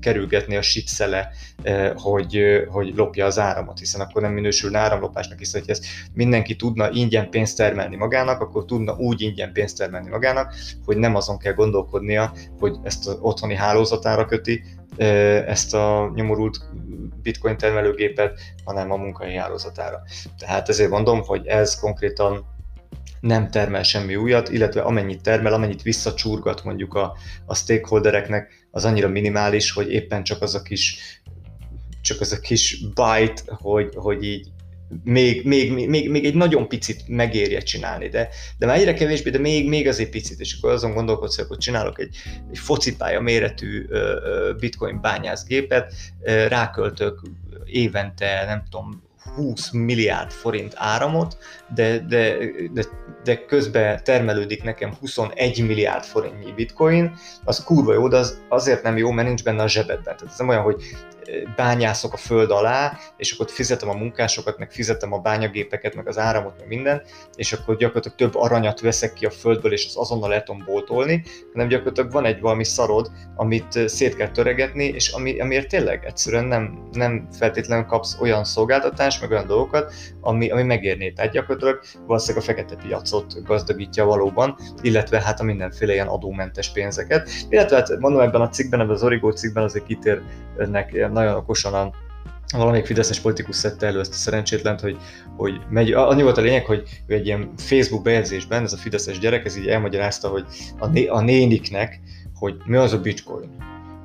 kerülgetni 0.00 0.56
a 0.56 0.62
sitszele, 0.62 1.30
hogy, 1.94 2.40
hogy 2.68 2.94
lopja 2.94 3.26
az 3.26 3.38
áramot, 3.38 3.78
hiszen 3.78 4.00
akkor 4.00 4.22
nem 4.22 4.32
minősülne 4.32 4.78
áramlopásnak, 4.78 5.38
hiszen 5.38 5.60
hogy 5.60 5.70
ezt 5.70 5.84
mindenki 6.14 6.56
tudna 6.56 6.90
ingyen 6.90 7.30
pénzt 7.30 7.56
termelni 7.56 7.96
magának, 7.96 8.40
akkor 8.40 8.64
tudna 8.64 8.94
úgy 8.96 9.20
ingyen 9.20 9.52
pénzt 9.52 9.76
termelni 9.76 10.08
magának, 10.08 10.54
hogy 10.84 10.96
nem 10.96 11.14
azon 11.14 11.38
kell 11.38 11.52
gondolkodnia, 11.52 12.32
hogy 12.58 12.76
ezt 12.82 13.08
az 13.08 13.18
otthoni 13.20 13.54
hálózatára 13.54 14.24
köti, 14.24 14.62
ezt 15.46 15.74
a 15.74 16.12
nyomorult 16.14 16.60
bitcoin 17.22 17.56
termelőgépet, 17.56 18.40
hanem 18.64 18.90
a 18.90 18.96
munkai 18.96 19.36
hálózatára. 19.36 20.02
Tehát 20.38 20.68
ezért 20.68 20.90
mondom, 20.90 21.22
hogy 21.22 21.46
ez 21.46 21.80
konkrétan 21.80 22.46
nem 23.20 23.50
termel 23.50 23.82
semmi 23.82 24.16
újat, 24.16 24.48
illetve 24.48 24.80
amennyit 24.80 25.22
termel, 25.22 25.52
amennyit 25.52 25.82
visszacsurgat 25.82 26.64
mondjuk 26.64 26.94
a, 26.94 27.16
a 27.46 27.54
stakeholdereknek, 27.54 28.66
az 28.70 28.84
annyira 28.84 29.08
minimális, 29.08 29.70
hogy 29.70 29.92
éppen 29.92 30.22
csak 30.22 30.42
az 30.42 30.54
a 30.54 30.62
kis 30.62 30.98
csak 32.02 32.20
az 32.20 32.32
a 32.32 32.40
kis 32.40 32.80
byte, 32.94 33.42
hogy, 33.46 33.88
hogy 33.94 34.24
így 34.24 34.48
még, 35.04 35.46
még, 35.46 35.88
még, 35.88 36.10
még 36.10 36.24
egy 36.24 36.34
nagyon 36.34 36.68
picit 36.68 37.08
megérje 37.08 37.60
csinálni, 37.60 38.08
de, 38.08 38.28
de 38.58 38.66
már 38.66 38.76
egyre 38.76 38.94
kevésbé, 38.94 39.30
de 39.30 39.38
még, 39.38 39.68
még 39.68 39.88
azért 39.88 40.10
picit, 40.10 40.40
és 40.40 40.56
akkor 40.58 40.72
azon 40.72 40.94
gondolkodsz, 40.94 41.36
hogy 41.36 41.44
akkor 41.44 41.56
csinálok 41.56 42.00
egy, 42.00 42.16
egy 42.50 42.58
focipálya 42.58 43.20
méretű 43.20 43.86
bitcoin 44.58 45.00
bányászgépet, 45.00 45.94
ráköltök 46.48 47.20
évente, 47.64 48.44
nem 48.46 48.62
tudom, 48.70 49.02
20 49.34 49.70
milliárd 49.70 50.30
forint 50.30 50.72
áramot, 50.76 51.38
de, 51.74 51.98
de, 51.98 52.36
de, 52.72 52.84
de 53.24 53.44
közben 53.44 54.04
termelődik 54.04 54.62
nekem 54.62 54.94
21 55.00 55.66
milliárd 55.66 56.04
forintnyi 56.04 56.52
bitcoin, 56.52 57.12
az 57.44 57.64
kurva 57.64 57.92
jó, 57.92 58.08
de 58.08 58.16
az 58.16 58.40
azért 58.48 58.82
nem 58.82 58.96
jó, 58.96 59.10
mert 59.10 59.26
nincs 59.28 59.42
benne 59.42 59.62
a 59.62 59.68
zsebedben. 59.68 60.02
Tehát 60.02 60.22
ez 60.22 60.38
nem 60.38 60.48
olyan, 60.48 60.62
hogy 60.62 60.82
bányászok 61.56 62.12
a 62.12 62.16
föld 62.16 62.50
alá, 62.50 62.98
és 63.16 63.32
akkor 63.32 63.50
fizetem 63.50 63.88
a 63.88 63.94
munkásokat, 63.94 64.58
meg 64.58 64.70
fizetem 64.70 65.12
a 65.12 65.18
bányagépeket, 65.18 65.94
meg 65.94 66.08
az 66.08 66.18
áramot, 66.18 66.58
meg 66.58 66.68
minden, 66.68 67.02
és 67.34 67.52
akkor 67.52 67.76
gyakorlatilag 67.76 68.16
több 68.16 68.34
aranyat 68.34 68.80
veszek 68.80 69.12
ki 69.12 69.26
a 69.26 69.30
földből, 69.30 69.72
és 69.72 69.86
az 69.86 69.96
azonnal 69.96 70.28
lehet 70.28 70.44
tudom 70.44 70.62
boltolni, 70.66 71.22
hanem 71.52 71.68
gyakorlatilag 71.68 72.12
van 72.12 72.24
egy 72.24 72.40
valami 72.40 72.64
szarod, 72.64 73.10
amit 73.36 73.88
szét 73.88 74.16
kell 74.16 74.30
töregetni, 74.30 74.84
és 74.84 75.12
ami, 75.12 75.40
amiért 75.40 75.68
tényleg 75.68 76.04
egyszerűen 76.04 76.44
nem, 76.44 76.88
nem 76.92 77.28
feltétlenül 77.38 77.84
kapsz 77.84 78.16
olyan 78.20 78.44
szolgáltatást, 78.44 79.20
meg 79.20 79.30
olyan 79.30 79.46
dolgokat, 79.46 79.92
ami, 80.20 80.50
ami 80.50 80.62
megérné. 80.62 81.10
Tehát 81.10 81.32
gyakorlatilag 81.32 81.80
valószínűleg 82.06 82.42
a 82.42 82.46
fekete 82.46 82.74
piacot 83.10 83.44
gazdagítja 83.44 84.04
valóban, 84.04 84.56
illetve 84.82 85.22
hát 85.22 85.40
a 85.40 85.44
mindenféle 85.44 85.92
ilyen 85.92 86.06
adómentes 86.06 86.72
pénzeket. 86.72 87.30
Illetve 87.48 87.76
hát 87.76 87.98
mondom 87.98 88.20
ebben 88.20 88.40
a 88.40 88.48
cikkben, 88.48 88.80
ebben 88.80 88.94
az 88.94 89.02
Origo 89.02 89.32
cikkben 89.32 89.64
azért 89.64 89.86
kitérnek 89.86 91.10
nagyon 91.12 91.34
okosan 91.34 91.74
a 91.74 92.58
valamelyik 92.58 92.86
fideszes 92.86 93.20
politikus 93.20 93.56
szedte 93.56 93.86
elő 93.86 94.00
ezt 94.00 94.12
a 94.12 94.16
szerencsétlent, 94.16 94.80
hogy, 94.80 94.96
hogy 95.36 95.60
megy, 95.68 95.92
annyi 95.92 96.22
volt 96.22 96.38
a 96.38 96.40
lényeg, 96.40 96.64
hogy 96.64 96.82
egy 97.06 97.26
ilyen 97.26 97.50
Facebook 97.56 98.02
bejegyzésben, 98.02 98.62
ez 98.62 98.72
a 98.72 98.76
fideszes 98.76 99.18
gyerek, 99.18 99.44
ez 99.44 99.56
így 99.56 99.66
elmagyarázta, 99.66 100.28
hogy 100.28 100.44
a, 100.78 100.86
né, 100.86 101.06
a 101.06 101.20
néniknek, 101.20 102.00
hogy 102.34 102.56
mi 102.64 102.76
az 102.76 102.92
a 102.92 103.00
bitcoin, 103.00 103.50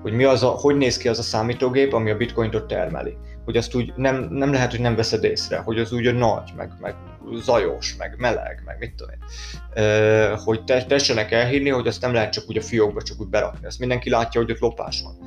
hogy 0.06 0.14
mi 0.14 0.24
az 0.24 0.44
a, 0.44 0.48
hogy 0.48 0.76
néz 0.76 0.98
ki 0.98 1.08
az 1.08 1.20
a 1.20 1.22
számítógép, 1.22 1.94
ami 1.94 2.10
a 2.10 2.18
bitcoint 2.18 2.56
ott 2.56 2.68
termeli 2.68 3.18
hogy 3.46 3.58
azt 3.58 3.76
úgy 3.76 3.94
nem, 3.96 4.28
nem 4.30 4.52
lehet, 4.52 4.72
hogy 4.72 4.80
nem 4.80 4.96
veszed 4.96 5.24
észre, 5.24 5.58
hogy 5.58 5.80
az 5.80 5.92
úgy 5.92 6.16
nagy, 6.16 6.52
meg, 6.56 6.72
meg 6.80 6.96
zajos, 7.34 7.96
meg 7.96 8.16
meleg, 8.18 8.62
meg 8.66 8.78
mit 8.80 8.94
tudom 8.96 9.14
én. 9.14 10.38
hogy 10.38 10.64
te, 10.64 10.86
tessenek 10.86 11.32
elhinni, 11.32 11.70
hogy 11.70 11.88
azt 11.88 12.02
nem 12.02 12.14
lehet 12.14 12.32
csak 12.32 12.44
úgy 12.48 12.58
a 12.58 12.62
fiókba 12.62 13.02
csak 13.02 13.20
úgy 13.20 13.28
berakni. 13.28 13.66
Azt 13.66 13.80
mindenki 13.80 14.10
látja, 14.10 14.42
hogy 14.42 14.52
ott 14.52 14.60
lopás 14.60 15.02
van. 15.02 15.18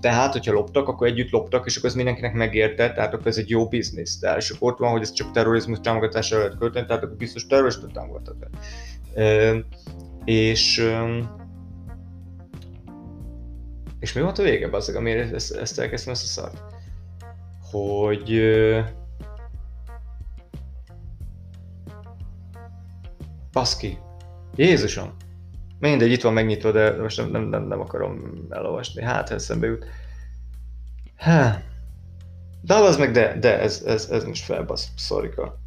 Tehát, 0.00 0.32
hogyha 0.32 0.52
loptak, 0.52 0.88
akkor 0.88 1.06
együtt 1.06 1.30
loptak, 1.30 1.66
és 1.66 1.76
akkor 1.76 1.88
ez 1.88 1.94
mindenkinek 1.94 2.32
megérte, 2.32 2.92
tehát 2.92 3.14
akkor 3.14 3.26
ez 3.26 3.36
egy 3.36 3.50
jó 3.50 3.68
biznisz. 3.68 4.18
Tehát, 4.18 4.36
és 4.36 4.50
akkor 4.50 4.72
ott 4.72 4.78
van, 4.78 4.90
hogy 4.90 5.02
ez 5.02 5.12
csak 5.12 5.30
terrorizmus 5.30 5.78
támogatásra 5.82 6.38
lehet 6.38 6.58
költeni, 6.58 6.86
tehát 6.86 7.02
akkor 7.02 7.16
biztos 7.16 7.46
terrorista 7.46 7.86
támogatod. 7.86 8.36
És 10.24 10.88
és 14.00 14.12
mi 14.12 14.20
volt 14.20 14.38
a 14.38 14.42
vége, 14.42 14.68
bazzeg, 14.68 14.96
amire 14.96 15.30
ezt, 15.32 15.54
ezt 15.54 15.78
elkezdtem 15.78 16.12
ezt 16.12 16.24
a 16.24 16.26
szart? 16.26 16.62
Hogy 17.70 18.40
Baszki. 23.52 23.98
Jézusom. 24.56 25.16
Mindegy, 25.78 26.12
itt 26.12 26.22
van 26.22 26.32
megnyitva, 26.32 26.70
de 26.70 26.96
most 27.02 27.16
nem, 27.16 27.30
nem, 27.30 27.42
nem, 27.42 27.62
nem 27.62 27.80
akarom 27.80 28.46
elolvasni. 28.50 29.02
Hát, 29.02 29.30
eszembe 29.30 29.66
jut. 29.66 29.86
Há. 31.16 31.62
De 32.60 32.74
az 32.74 32.96
meg, 32.96 33.10
de, 33.10 33.38
de 33.38 33.60
ez, 33.60 33.82
ez, 33.86 34.08
ez 34.10 34.24
most 34.24 34.44
felbasz, 34.44 34.88
szorika. 34.96 35.58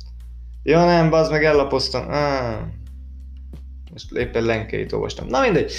Ja 0.63 0.85
nem, 0.85 1.09
bazd 1.09 1.31
meg, 1.31 1.43
ellapoztam. 1.43 2.09
Ah. 2.09 2.59
Most 3.91 4.11
éppen 4.11 4.43
lenkeit 4.43 4.91
olvastam. 4.91 5.27
Na 5.27 5.41
mindegy, 5.41 5.73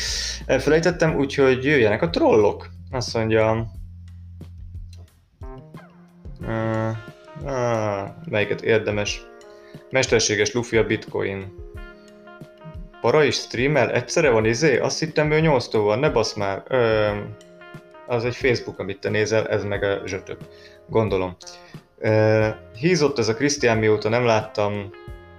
elfelejtettem, 0.46 1.16
úgyhogy 1.16 1.64
jöjjenek 1.64 2.02
a 2.02 2.10
trollok. 2.10 2.68
Azt 2.90 3.14
mondja... 3.14 3.70
Uh, 6.40 6.96
uh, 7.42 8.08
melyiket 8.30 8.62
érdemes? 8.62 9.22
Mesterséges 9.90 10.52
Luffy 10.52 10.76
a 10.76 10.86
Bitcoin. 10.86 11.62
Para 13.00 13.24
is 13.24 13.34
streamel? 13.34 13.90
Egyszerre 13.90 14.30
van 14.30 14.44
izé? 14.44 14.78
Azt 14.78 14.98
hittem 14.98 15.30
ő 15.30 15.40
8 15.40 15.72
van, 15.72 15.98
ne 15.98 16.10
basz 16.10 16.34
már. 16.34 16.62
Ö, 16.68 17.10
az 18.06 18.24
egy 18.24 18.36
Facebook, 18.36 18.78
amit 18.78 18.98
te 18.98 19.08
nézel, 19.08 19.48
ez 19.48 19.64
meg 19.64 19.82
a 19.82 20.02
zsötök. 20.06 20.38
Gondolom. 20.88 21.36
Ö, 21.98 22.48
hízott 22.76 23.18
ez 23.18 23.28
a 23.28 23.34
Krisztián, 23.34 23.78
mióta 23.78 24.08
nem 24.08 24.24
láttam, 24.24 24.90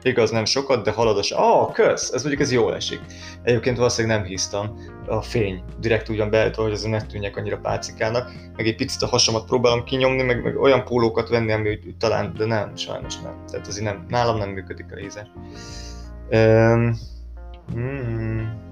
igaz 0.05 0.31
nem 0.31 0.45
sokat, 0.45 0.83
de 0.83 0.91
halad 0.91 1.17
a... 1.17 1.41
Ah, 1.41 1.71
kösz! 1.71 2.11
Ez 2.11 2.21
mondjuk 2.21 2.41
ez 2.41 2.51
jól 2.51 2.75
esik. 2.75 2.99
Egyébként 3.43 3.77
valószínűleg 3.77 4.17
nem 4.17 4.27
hisztam. 4.27 4.75
A 5.07 5.21
fény 5.21 5.63
direkt 5.79 6.09
ugyan 6.09 6.29
beállítva, 6.29 6.63
hogy 6.63 6.71
ez 6.71 6.83
ne 6.83 7.01
tűnjek 7.01 7.37
annyira 7.37 7.57
pácikának. 7.57 8.31
Meg 8.55 8.67
egy 8.67 8.75
picit 8.75 9.01
a 9.01 9.07
hasamat 9.07 9.45
próbálom 9.45 9.83
kinyomni, 9.83 10.23
meg, 10.23 10.43
meg 10.43 10.57
olyan 10.57 10.83
pólókat 10.83 11.29
venni, 11.29 11.51
ami 11.51 11.69
úgy, 11.69 11.95
talán, 11.99 12.33
de 12.37 12.45
nem, 12.45 12.75
sajnos 12.75 13.19
nem. 13.19 13.43
Tehát 13.51 13.67
ez 13.67 13.77
nem, 13.77 14.05
nálam 14.07 14.37
nem 14.37 14.49
működik 14.49 14.91
a 14.91 14.95
lézer. 14.95 15.27
Hmm. 17.71 18.71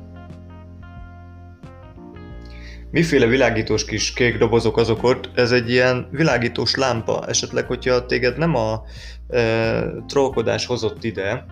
Miféle 2.92 3.26
világítós 3.26 3.86
kis 3.86 4.14
kék 4.14 4.38
dobozok 4.38 4.78
azok 4.78 5.04
ott? 5.04 5.30
Ez 5.36 5.52
egy 5.52 5.70
ilyen 5.70 6.08
világítós 6.12 6.76
lámpa. 6.76 7.28
Esetleg, 7.28 7.66
hogyha 7.66 8.06
téged 8.06 8.38
nem 8.38 8.56
a 8.56 8.84
e, 9.30 9.84
trollkodás 10.08 10.66
hozott 10.66 11.04
ide, 11.04 11.46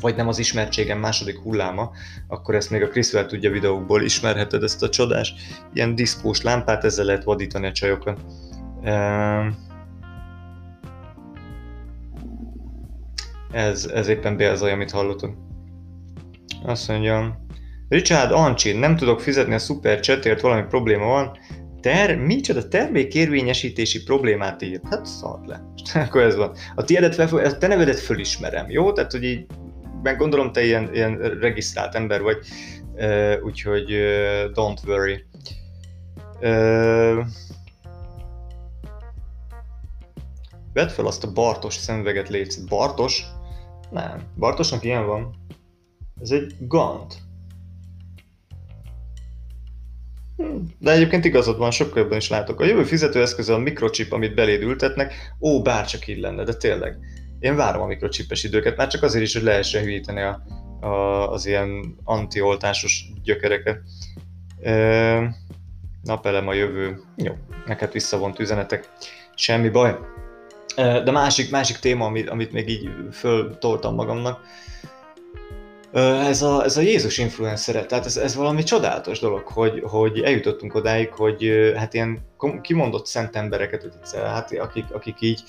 vagy 0.00 0.16
nem 0.16 0.28
az 0.28 0.38
ismertségem 0.38 0.98
második 0.98 1.38
hulláma, 1.38 1.90
akkor 2.28 2.54
ezt 2.54 2.70
még 2.70 2.82
a 2.82 2.88
Kriszvel 2.88 3.26
tudja 3.26 3.50
videókból 3.50 4.02
ismerheted 4.02 4.62
ezt 4.62 4.82
a 4.82 4.88
csodás 4.88 5.34
ilyen 5.72 5.94
diszkós 5.94 6.42
lámpát, 6.42 6.84
ezzel 6.84 7.04
lehet 7.04 7.24
vadítani 7.24 7.66
a 7.66 7.72
csajokon. 7.72 8.18
E, 8.82 8.92
ez, 13.52 13.84
ez 13.94 14.08
éppen 14.08 14.36
Bélzaj, 14.36 14.72
amit 14.72 14.90
hallottunk. 14.90 15.36
Azt 16.62 16.88
mondja, 16.88 17.46
Richard 17.88 18.32
Ancsin, 18.32 18.78
nem 18.78 18.96
tudok 18.96 19.20
fizetni 19.20 19.54
a 19.54 19.58
Super 19.58 20.00
Chatért, 20.00 20.40
valami 20.40 20.62
probléma 20.68 21.06
van. 21.06 21.38
Ter, 21.80 22.16
micsoda 22.16 22.68
termékérvényesítési 22.68 24.02
problémát 24.02 24.62
ír? 24.62 24.80
Hát 24.90 25.06
szart 25.06 25.46
le. 25.46 25.72
Akkor 26.04 26.22
ez 26.22 26.36
van. 26.36 26.52
A 26.74 26.84
tiédet 26.84 27.14
fel, 27.14 27.38
a 27.38 27.58
te 27.58 27.66
nevedet 27.66 27.98
fölismerem, 27.98 28.70
jó? 28.70 28.92
Tehát, 28.92 29.12
hogy 29.12 29.24
így, 29.24 29.46
meg 30.02 30.16
gondolom 30.16 30.52
te 30.52 30.64
ilyen, 30.64 30.94
ilyen 30.94 31.16
regisztrált 31.40 31.94
ember 31.94 32.22
vagy, 32.22 32.38
uh, 32.94 33.34
úgyhogy 33.42 33.92
uh, 33.92 34.52
don't 34.54 34.86
worry. 34.86 35.24
Uh, 36.40 37.26
vedd 40.72 40.88
fel 40.88 41.06
azt 41.06 41.24
a 41.24 41.32
Bartos 41.32 41.74
szemüveget, 41.74 42.28
légy 42.28 42.54
Bartos? 42.68 43.24
Nem. 43.90 44.22
Bartosnak 44.36 44.84
ilyen 44.84 45.06
van. 45.06 45.34
Ez 46.20 46.30
egy 46.30 46.54
gant. 46.60 47.26
De 50.78 50.90
egyébként 50.90 51.24
igazad 51.24 51.58
van, 51.58 51.70
sokkal 51.70 52.02
jobban 52.02 52.18
is 52.18 52.28
látok. 52.28 52.60
A 52.60 52.64
jövő 52.64 52.84
fizetőeszköze 52.84 53.54
a 53.54 53.58
mikrochip, 53.58 54.12
amit 54.12 54.34
beléd 54.34 54.62
ültetnek, 54.62 55.34
ó, 55.40 55.62
bárcsak 55.62 56.06
így 56.06 56.18
lenne, 56.18 56.44
de 56.44 56.54
tényleg. 56.54 56.98
Én 57.38 57.56
várom 57.56 57.82
a 57.82 57.86
mikrocsipes 57.86 58.44
időket, 58.44 58.76
már 58.76 58.88
csak 58.88 59.02
azért 59.02 59.24
is, 59.24 59.34
hogy 59.34 59.42
lehessen 59.42 59.82
hűíteni 59.82 60.20
a, 60.20 60.42
a, 60.80 61.32
az 61.32 61.46
ilyen 61.46 61.96
antioltásos 62.04 63.04
gyökereket. 63.22 63.80
E, 64.62 65.36
napelem 66.02 66.48
a 66.48 66.52
jövő. 66.52 67.00
Jó, 67.16 67.34
neked 67.66 67.92
visszavont 67.92 68.38
üzenetek. 68.38 68.88
Semmi 69.34 69.68
baj. 69.68 69.98
E, 70.76 71.02
de 71.02 71.10
másik, 71.10 71.50
másik 71.50 71.76
téma, 71.76 72.04
amit, 72.04 72.28
amit 72.30 72.52
még 72.52 72.68
így 72.68 72.90
föltoltam 73.12 73.94
magamnak, 73.94 74.40
ez 75.92 76.42
a, 76.42 76.64
ez 76.64 76.76
a 76.76 76.80
Jézus 76.80 77.18
influencer, 77.18 77.86
tehát 77.86 78.06
ez, 78.06 78.16
ez 78.16 78.34
valami 78.34 78.62
csodálatos 78.62 79.18
dolog, 79.18 79.46
hogy, 79.46 79.82
hogy 79.82 80.20
eljutottunk 80.20 80.74
odáig, 80.74 81.12
hogy 81.12 81.72
hát 81.76 81.94
ilyen 81.94 82.18
kimondott 82.60 83.06
szent 83.06 83.36
embereket, 83.36 83.88
hát 84.12 84.52
akik, 84.52 84.84
akik 84.92 85.20
így 85.20 85.42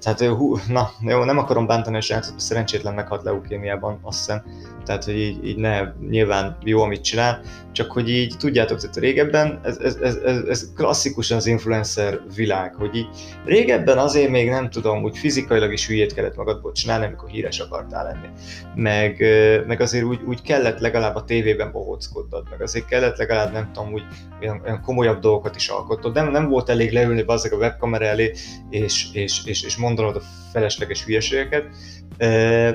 tehát 0.00 0.20
hú, 0.20 0.56
na, 0.68 0.90
jó, 1.00 1.24
nem 1.24 1.38
akarom 1.38 1.66
bántani 1.66 1.96
a 1.96 2.00
srácot, 2.00 2.40
szerencsétlen 2.40 2.94
meghalt 2.94 3.22
leukémiában, 3.22 3.98
azt 4.02 4.18
hiszem, 4.18 4.42
tehát 4.84 5.04
hogy 5.04 5.18
így, 5.18 5.46
így 5.46 5.56
ne, 5.56 5.80
nyilván 6.08 6.56
jó, 6.64 6.82
amit 6.82 7.02
csinál, 7.02 7.40
csak 7.72 7.92
hogy 7.92 8.08
így 8.08 8.34
tudjátok, 8.38 8.80
hogy 8.80 9.02
régebben 9.02 9.60
ez, 9.62 9.78
ez, 9.78 9.94
ez, 9.94 10.16
ez, 10.48 10.72
klasszikusan 10.74 11.36
az 11.36 11.46
influencer 11.46 12.20
világ, 12.34 12.74
hogy 12.74 12.94
így 12.94 13.08
régebben 13.44 13.98
azért 13.98 14.30
még 14.30 14.48
nem 14.48 14.70
tudom, 14.70 15.02
úgy 15.02 15.18
fizikailag 15.18 15.72
is 15.72 15.86
hülyét 15.86 16.14
kellett 16.14 16.36
magadból 16.36 16.72
csinálni, 16.72 17.04
amikor 17.04 17.28
híres 17.28 17.58
akartál 17.58 18.04
lenni. 18.04 18.26
Meg, 18.74 19.24
meg 19.66 19.80
azért 19.80 20.04
úgy, 20.04 20.20
úgy 20.26 20.42
kellett 20.42 20.78
legalább 20.78 21.14
a 21.14 21.24
tévében 21.24 21.72
bohóckodnod, 21.72 22.46
meg 22.50 22.62
azért 22.62 22.86
kellett 22.86 23.16
legalább 23.16 23.52
nem 23.52 23.70
tudom, 23.72 23.92
úgy 23.92 24.02
olyan, 24.40 24.60
olyan 24.64 24.80
komolyabb 24.80 25.20
dolgokat 25.20 25.56
is 25.56 25.68
alkotod. 25.68 26.14
Nem, 26.14 26.30
nem 26.30 26.48
volt 26.48 26.68
elég 26.68 26.92
leülni 26.92 27.22
bazzeg 27.22 27.52
a 27.52 27.56
webkamera 27.56 28.04
elé, 28.04 28.32
és, 28.70 29.06
és, 29.12 29.44
és, 29.44 29.62
és 29.62 29.75
mondanod 29.76 30.16
a 30.16 30.22
felesleges 30.52 31.04
hülyeségeket, 31.04 31.68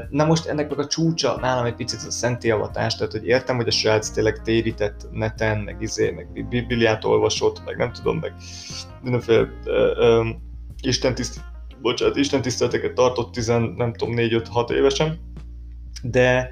Na 0.09 0.25
most 0.25 0.45
ennek 0.45 0.77
a 0.77 0.87
csúcsa 0.87 1.37
nálam 1.39 1.65
egy 1.65 1.75
picit 1.75 1.99
a 2.07 2.11
szenti 2.11 2.51
avatás, 2.51 2.95
tehát 2.95 3.11
hogy 3.11 3.25
értem, 3.25 3.55
hogy 3.55 3.67
a 3.67 3.71
srác 3.71 4.09
tényleg 4.09 4.41
térített 4.41 5.07
neten, 5.11 5.59
meg 5.59 5.81
izé, 5.81 6.11
meg 6.11 6.47
bibliát 6.49 7.05
olvasott, 7.05 7.65
meg 7.65 7.77
nem 7.77 7.91
tudom, 7.91 8.17
meg 8.17 8.33
mindenféle 9.01 9.47
uh, 9.65 10.27
Isten 10.81 11.15
tiszt, 11.15 11.39
bocsánat, 11.81 12.15
Isten 12.15 12.41
tiszteleteket 12.41 12.93
tartott 12.93 13.31
tizen, 13.31 13.61
nem 13.61 13.93
tudom, 13.93 14.13
4-5-6 14.17 14.71
évesen, 14.71 15.19
de, 16.03 16.49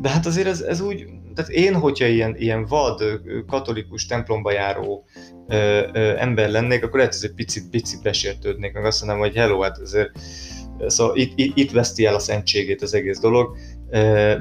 de 0.00 0.08
hát 0.08 0.26
azért 0.26 0.46
ez, 0.46 0.60
ez 0.60 0.80
úgy, 0.80 1.06
tehát 1.34 1.50
én, 1.50 1.74
hogyha 1.74 2.06
ilyen, 2.06 2.36
ilyen 2.38 2.66
vad, 2.66 3.02
katolikus 3.46 4.06
templomba 4.06 4.52
járó 4.52 5.04
ö, 5.48 5.86
ö, 5.92 6.16
ember 6.18 6.50
lennék, 6.50 6.84
akkor 6.84 6.98
lehet, 6.98 7.14
hogy 7.14 7.28
egy 7.28 7.34
picit, 7.34 7.70
picit 7.70 8.02
besértődnék, 8.02 8.72
meg 8.72 8.84
azt 8.84 9.00
mondom, 9.04 9.20
hogy 9.20 9.34
hello, 9.34 9.60
hát 9.60 9.78
azért 9.78 10.10
Szóval 10.86 11.16
itt, 11.16 11.32
itt, 11.34 11.56
itt 11.56 11.70
veszti 11.70 12.04
el 12.04 12.14
a 12.14 12.18
szentségét 12.18 12.82
az 12.82 12.94
egész 12.94 13.18
dolog. 13.18 13.56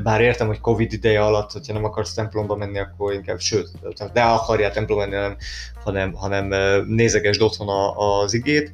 Bár 0.04 0.22
értem, 0.22 0.48
hogy 0.48 0.60
Covid 0.60 0.94
ideje 0.94 1.22
alatt, 1.22 1.52
hogyha 1.52 1.74
nem 1.74 1.84
akarsz 1.84 2.14
templomba 2.14 2.56
menni, 2.56 2.80
akkor 2.80 3.14
inkább, 3.14 3.40
sőt, 3.40 3.72
de 4.14 4.22
akarjál 4.22 4.72
templomba 4.72 5.08
menni, 5.08 5.16
hanem, 5.16 5.36
hanem, 5.84 6.14
hanem 6.14 6.48
nézegesd 6.88 7.42
otthon 7.42 7.68
az 7.96 8.34
igét, 8.34 8.72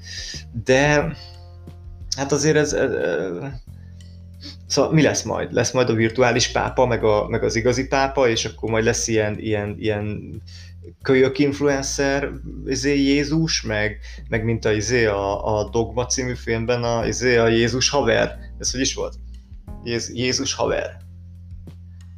de 0.65 1.11
hát 2.17 2.31
azért 2.31 2.55
ez, 2.55 2.73
ez 2.73 2.91
Szóval 4.67 4.93
mi 4.93 5.01
lesz 5.01 5.23
majd? 5.23 5.53
Lesz 5.53 5.71
majd 5.71 5.89
a 5.89 5.93
virtuális 5.93 6.51
pápa, 6.51 6.85
meg, 6.85 7.03
a, 7.03 7.27
meg 7.27 7.43
az 7.43 7.55
igazi 7.55 7.87
pápa, 7.87 8.27
és 8.27 8.45
akkor 8.45 8.69
majd 8.69 8.83
lesz 8.83 9.07
ilyen, 9.07 9.39
ilyen, 9.39 9.75
ilyen 9.79 10.41
kölyök 11.01 11.39
influencer 11.39 12.29
izé 12.65 12.99
Jézus, 12.99 13.61
meg, 13.61 13.99
meg 14.29 14.43
mint 14.43 14.65
a, 14.65 14.71
izé 14.71 15.05
a, 15.05 15.57
a 15.57 15.69
Dogma 15.69 16.05
című 16.05 16.33
filmben 16.33 16.83
a, 16.83 17.05
izé 17.05 17.37
a 17.37 17.47
Jézus 17.47 17.89
haver. 17.89 18.37
Ez 18.59 18.71
hogy 18.71 18.81
is 18.81 18.93
volt? 18.93 19.15
Jéz, 19.83 20.11
Jézus 20.13 20.53
haver. 20.53 20.97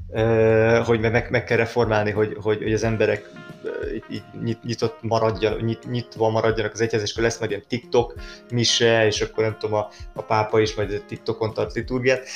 Uh, 0.08 0.78
hogy 0.86 1.00
meg, 1.00 1.28
meg 1.30 1.44
kell 1.44 1.58
reformálni, 1.58 2.12
hogy, 2.12 2.38
hogy, 2.42 2.58
hogy 2.64 2.74
az 2.74 2.84
emberek 2.84 3.30
így, 4.12 4.58
nyitott 4.64 4.98
maradjan, 5.02 5.60
nyit, 5.60 5.90
nyitva 5.90 6.30
maradjanak 6.30 6.74
az 6.74 6.82
egyház, 6.82 7.02
és 7.02 7.12
akkor 7.12 7.24
lesz 7.24 7.40
majd 7.40 7.52
ilyen 7.52 7.64
TikTok 7.68 8.14
mise, 8.52 9.06
és 9.06 9.22
akkor 9.22 9.44
nem 9.44 9.58
tudom, 9.60 9.76
a, 9.76 9.90
a 10.14 10.22
pápa 10.22 10.60
is 10.60 10.76
majd 10.76 11.04
TikTokon 11.08 11.54
tart 11.54 11.74
liturgiát. 11.74 12.28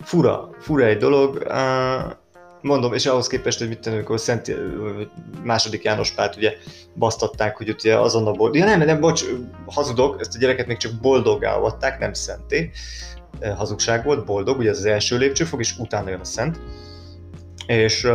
Fura, 0.00 0.50
fura 0.58 0.84
egy 0.84 0.98
dolog. 0.98 1.46
Mondom, 2.60 2.94
és 2.94 3.06
ahhoz 3.06 3.26
képest, 3.26 3.58
hogy 3.58 3.68
mit 3.68 3.80
tenni, 3.80 3.96
amikor 3.96 4.20
Szent 4.20 4.52
második 5.42 5.82
János 5.82 6.10
Pált 6.10 6.36
ugye 6.36 6.52
basztatták, 6.96 7.56
hogy 7.56 7.68
ugye 7.68 7.98
azon 7.98 8.26
a 8.26 8.32
boldog... 8.32 8.56
Ja 8.56 8.64
nem, 8.64 8.78
nem, 8.78 9.00
bocs, 9.00 9.24
hazudok, 9.66 10.20
ezt 10.20 10.34
a 10.34 10.38
gyereket 10.38 10.66
még 10.66 10.76
csak 10.76 10.92
boldoggá 11.00 11.54
avatták, 11.54 11.98
nem 11.98 12.12
szenté. 12.12 12.70
Hazugság 13.56 14.04
volt, 14.04 14.24
boldog, 14.24 14.58
ugye 14.58 14.70
ez 14.70 14.78
az 14.78 14.84
első 14.84 15.18
lépcsőfok, 15.18 15.60
és 15.60 15.78
utána 15.78 16.10
jön 16.10 16.20
a 16.20 16.24
szent. 16.24 16.60
És 17.68 18.08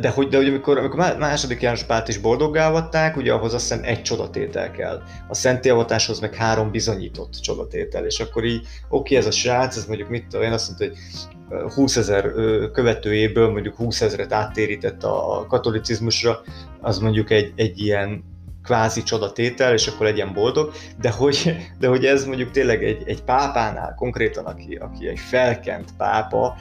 de 0.00 0.08
hogy, 0.14 0.28
de 0.28 0.36
hogy 0.36 0.48
amikor, 0.48 0.78
amikor 0.78 1.16
második 1.18 1.60
János 1.60 1.84
Pált 1.84 2.08
is 2.08 2.18
boldoggá 2.18 2.68
avatták, 2.68 3.16
ugye 3.16 3.32
ahhoz 3.32 3.54
azt 3.54 3.68
hiszem 3.68 3.84
egy 3.84 4.02
csodatétel 4.02 4.70
kell. 4.70 5.02
A 5.28 5.34
szentélyavatatáshoz 5.34 6.20
meg 6.20 6.34
három 6.34 6.70
bizonyított 6.70 7.32
csodatétel, 7.40 8.04
és 8.04 8.20
akkor 8.20 8.44
így, 8.44 8.66
oké, 8.88 9.16
ez 9.16 9.26
a 9.26 9.30
srác, 9.30 9.76
ez 9.76 9.86
mondjuk 9.86 10.08
mit 10.08 10.26
tudom 10.26 10.46
én, 10.46 10.52
azt 10.52 10.66
mondta, 10.68 10.84
hogy 10.84 11.72
20 11.74 11.96
ezer 11.96 12.32
követőjéből 12.72 13.50
mondjuk 13.50 13.76
20 13.76 14.00
ezeret 14.00 14.32
áttérített 14.32 15.04
a 15.04 15.46
katolicizmusra, 15.48 16.40
az 16.80 16.98
mondjuk 16.98 17.30
egy, 17.30 17.52
egy 17.56 17.80
ilyen 17.80 18.24
kvázi 18.62 19.02
csodatétel, 19.02 19.72
és 19.72 19.86
akkor 19.86 20.06
legyen 20.06 20.32
boldog, 20.32 20.72
de 21.00 21.10
hogy, 21.10 21.56
de 21.78 21.88
hogy 21.88 22.04
ez 22.04 22.24
mondjuk 22.24 22.50
tényleg 22.50 22.84
egy, 22.84 23.02
egy 23.06 23.22
pápánál, 23.22 23.94
konkrétan 23.94 24.44
aki, 24.44 24.74
aki 24.74 25.08
egy 25.08 25.18
felkent 25.18 25.88
pápa, 25.96 26.54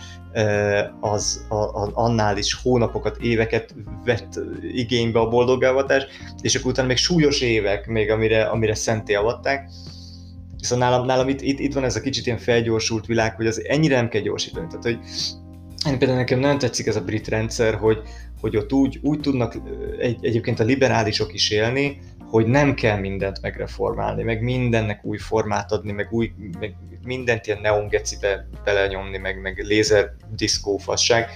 az 0.99 1.45
a, 1.49 1.55
a, 1.55 1.91
annál 1.93 2.37
is 2.37 2.53
hónapokat, 2.53 3.17
éveket 3.17 3.75
vett 4.05 4.39
igénybe 4.73 5.19
a 5.19 5.27
boldogávatás, 5.27 6.05
és 6.41 6.55
akkor 6.55 6.71
utána 6.71 6.87
még 6.87 6.97
súlyos 6.97 7.41
évek, 7.41 7.87
még 7.87 8.11
amire, 8.11 8.43
amire 8.43 8.75
szenté 8.75 9.13
avatták, 9.13 9.69
Viszont 10.61 10.81
nálam, 10.81 11.05
nálam 11.05 11.29
itt, 11.29 11.41
itt, 11.41 11.59
itt 11.59 11.73
van 11.73 11.83
ez 11.83 11.95
a 11.95 12.01
kicsit 12.01 12.25
ilyen 12.25 12.37
felgyorsult 12.37 13.05
világ, 13.05 13.35
hogy 13.35 13.47
az 13.47 13.65
ennyire 13.65 13.95
nem 13.95 14.09
kell 14.09 14.21
gyorsítani. 14.21 14.67
Tehát, 14.67 14.83
hogy 14.83 14.99
én 15.91 15.97
például 15.97 16.19
nekem 16.19 16.39
nem 16.39 16.57
tetszik 16.57 16.87
ez 16.87 16.95
a 16.95 17.01
brit 17.01 17.27
rendszer, 17.27 17.73
hogy, 17.73 18.01
hogy 18.41 18.58
ott 18.58 18.73
úgy, 18.73 18.99
úgy 19.01 19.19
tudnak 19.19 19.58
egy, 19.99 20.25
egyébként 20.25 20.60
a 20.60 20.63
liberálisok 20.63 21.34
is 21.34 21.49
élni, 21.49 21.99
hogy 22.19 22.45
nem 22.45 22.73
kell 22.73 22.99
mindent 22.99 23.41
megreformálni, 23.41 24.23
meg 24.23 24.41
mindennek 24.41 25.06
új 25.06 25.17
formát 25.17 25.71
adni, 25.71 25.91
meg, 25.91 26.08
új, 26.12 26.32
meg 26.60 26.75
mindent 27.04 27.47
ilyen 27.47 27.60
neongecibe 27.62 28.47
belenyomni, 28.63 29.17
meg, 29.17 29.41
meg 29.41 29.58
lézer 29.58 30.13
diszkófasság, 30.36 31.30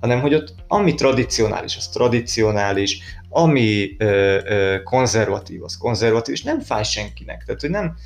hanem 0.00 0.20
hogy 0.20 0.34
ott 0.34 0.54
ami 0.68 0.94
tradicionális, 0.94 1.76
az 1.76 1.88
tradicionális, 1.88 3.00
ami 3.28 3.94
ö, 3.98 4.38
ö, 4.44 4.82
konzervatív, 4.82 5.62
az 5.62 5.76
konzervatív, 5.76 6.34
és 6.34 6.42
nem 6.42 6.60
fáj 6.60 6.82
senkinek. 6.84 7.44
Tehát, 7.44 7.60
hogy 7.60 7.70
nem, 7.70 7.96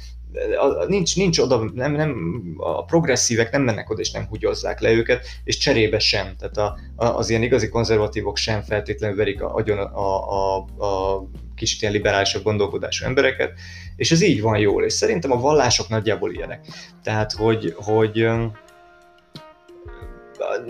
nincs, 0.87 1.17
nincs 1.17 1.39
oda, 1.39 1.71
nem, 1.75 1.93
nem, 1.93 2.37
a 2.57 2.85
progresszívek 2.85 3.51
nem 3.51 3.62
mennek 3.62 3.91
oda 3.91 4.01
és 4.01 4.11
nem 4.11 4.27
húgyozzák 4.27 4.81
le 4.81 4.93
őket, 4.93 5.27
és 5.45 5.57
cserébe 5.57 5.99
sem. 5.99 6.37
Tehát 6.39 6.57
a, 6.57 6.79
a, 6.97 7.17
az 7.17 7.31
ilyen 7.31 7.43
igazi 7.43 7.69
konzervatívok 7.69 8.37
sem 8.37 8.62
feltétlenül 8.62 9.17
verik 9.17 9.43
a, 9.43 9.55
agyon 9.55 9.79
a, 9.79 10.31
a, 10.31 10.57
a 10.79 11.25
kicsit 11.55 11.81
ilyen 11.81 11.93
liberálisabb 11.93 12.43
gondolkodású 12.43 13.05
embereket, 13.05 13.53
és 13.97 14.11
ez 14.11 14.23
így 14.23 14.41
van 14.41 14.59
jól, 14.59 14.85
és 14.85 14.93
szerintem 14.93 15.33
a 15.33 15.41
vallások 15.41 15.89
nagyjából 15.89 16.33
ilyenek. 16.33 16.67
Tehát, 17.03 17.33
hogy, 17.33 17.75
hogy 17.77 18.29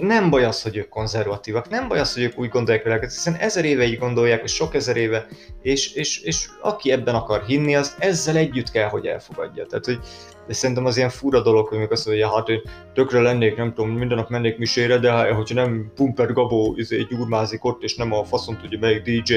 nem 0.01 0.31
baj 0.31 0.45
az, 0.45 0.63
hogy 0.63 0.77
ők 0.77 0.89
konzervatívak, 0.89 1.69
nem 1.69 1.89
baj 1.89 1.99
az, 1.99 2.15
hogy 2.15 2.23
ők 2.23 2.39
úgy 2.39 2.49
gondolják 2.49 2.85
világot, 2.85 3.11
hiszen 3.11 3.35
ezer 3.35 3.65
éve 3.65 3.85
így 3.85 3.99
gondolják, 3.99 4.43
és 4.43 4.53
sok 4.53 4.75
ezer 4.75 4.97
éve, 4.97 5.27
és, 5.63 5.93
és, 5.93 6.21
és 6.21 6.49
aki 6.63 6.91
ebben 6.91 7.15
akar 7.15 7.45
hinni, 7.45 7.77
az 7.77 7.97
ezzel 7.99 8.37
együtt 8.37 8.71
kell, 8.71 8.89
hogy 8.89 9.07
elfogadja. 9.07 9.67
Tehát, 9.67 9.85
hogy 9.85 9.99
de 10.47 10.53
szerintem 10.53 10.85
az 10.85 10.97
ilyen 10.97 11.09
fura 11.09 11.43
dolog, 11.43 11.69
hogy 11.69 11.79
még 11.79 11.93
azt 11.93 12.07
mondja, 12.07 12.35
hát 12.35 12.49
én 12.49 12.61
tökre 12.95 13.21
lennék, 13.21 13.57
nem 13.57 13.75
tudom, 13.75 13.91
minden 13.91 14.17
nap 14.17 14.29
mennék 14.29 14.59
misére, 14.59 14.99
de 14.99 15.33
hogyha 15.33 15.55
nem 15.55 15.93
Pumper 15.95 16.33
Gabó 16.33 16.75
izé, 16.77 17.07
gyurmázik 17.11 17.65
ott, 17.65 17.83
és 17.83 17.97
nem 17.97 18.13
a 18.13 18.25
faszon 18.25 18.59
tudja 18.59 18.79
melyik 18.79 19.03
DJ 19.03 19.35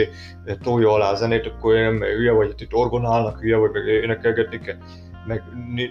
tolja 0.63 0.91
alá 0.91 1.12
a 1.12 1.15
zenét, 1.15 1.45
akkor 1.45 1.76
én 1.76 1.84
nem 1.84 2.02
hülye 2.02 2.32
vagy, 2.32 2.54
itt 2.58 2.74
orgonálnak, 2.74 3.39
hülye 3.39 3.58
vagy, 3.58 3.72
meg 3.72 3.88
énekelgetni 3.88 4.60
kell 4.60 4.78
meg 5.28 5.44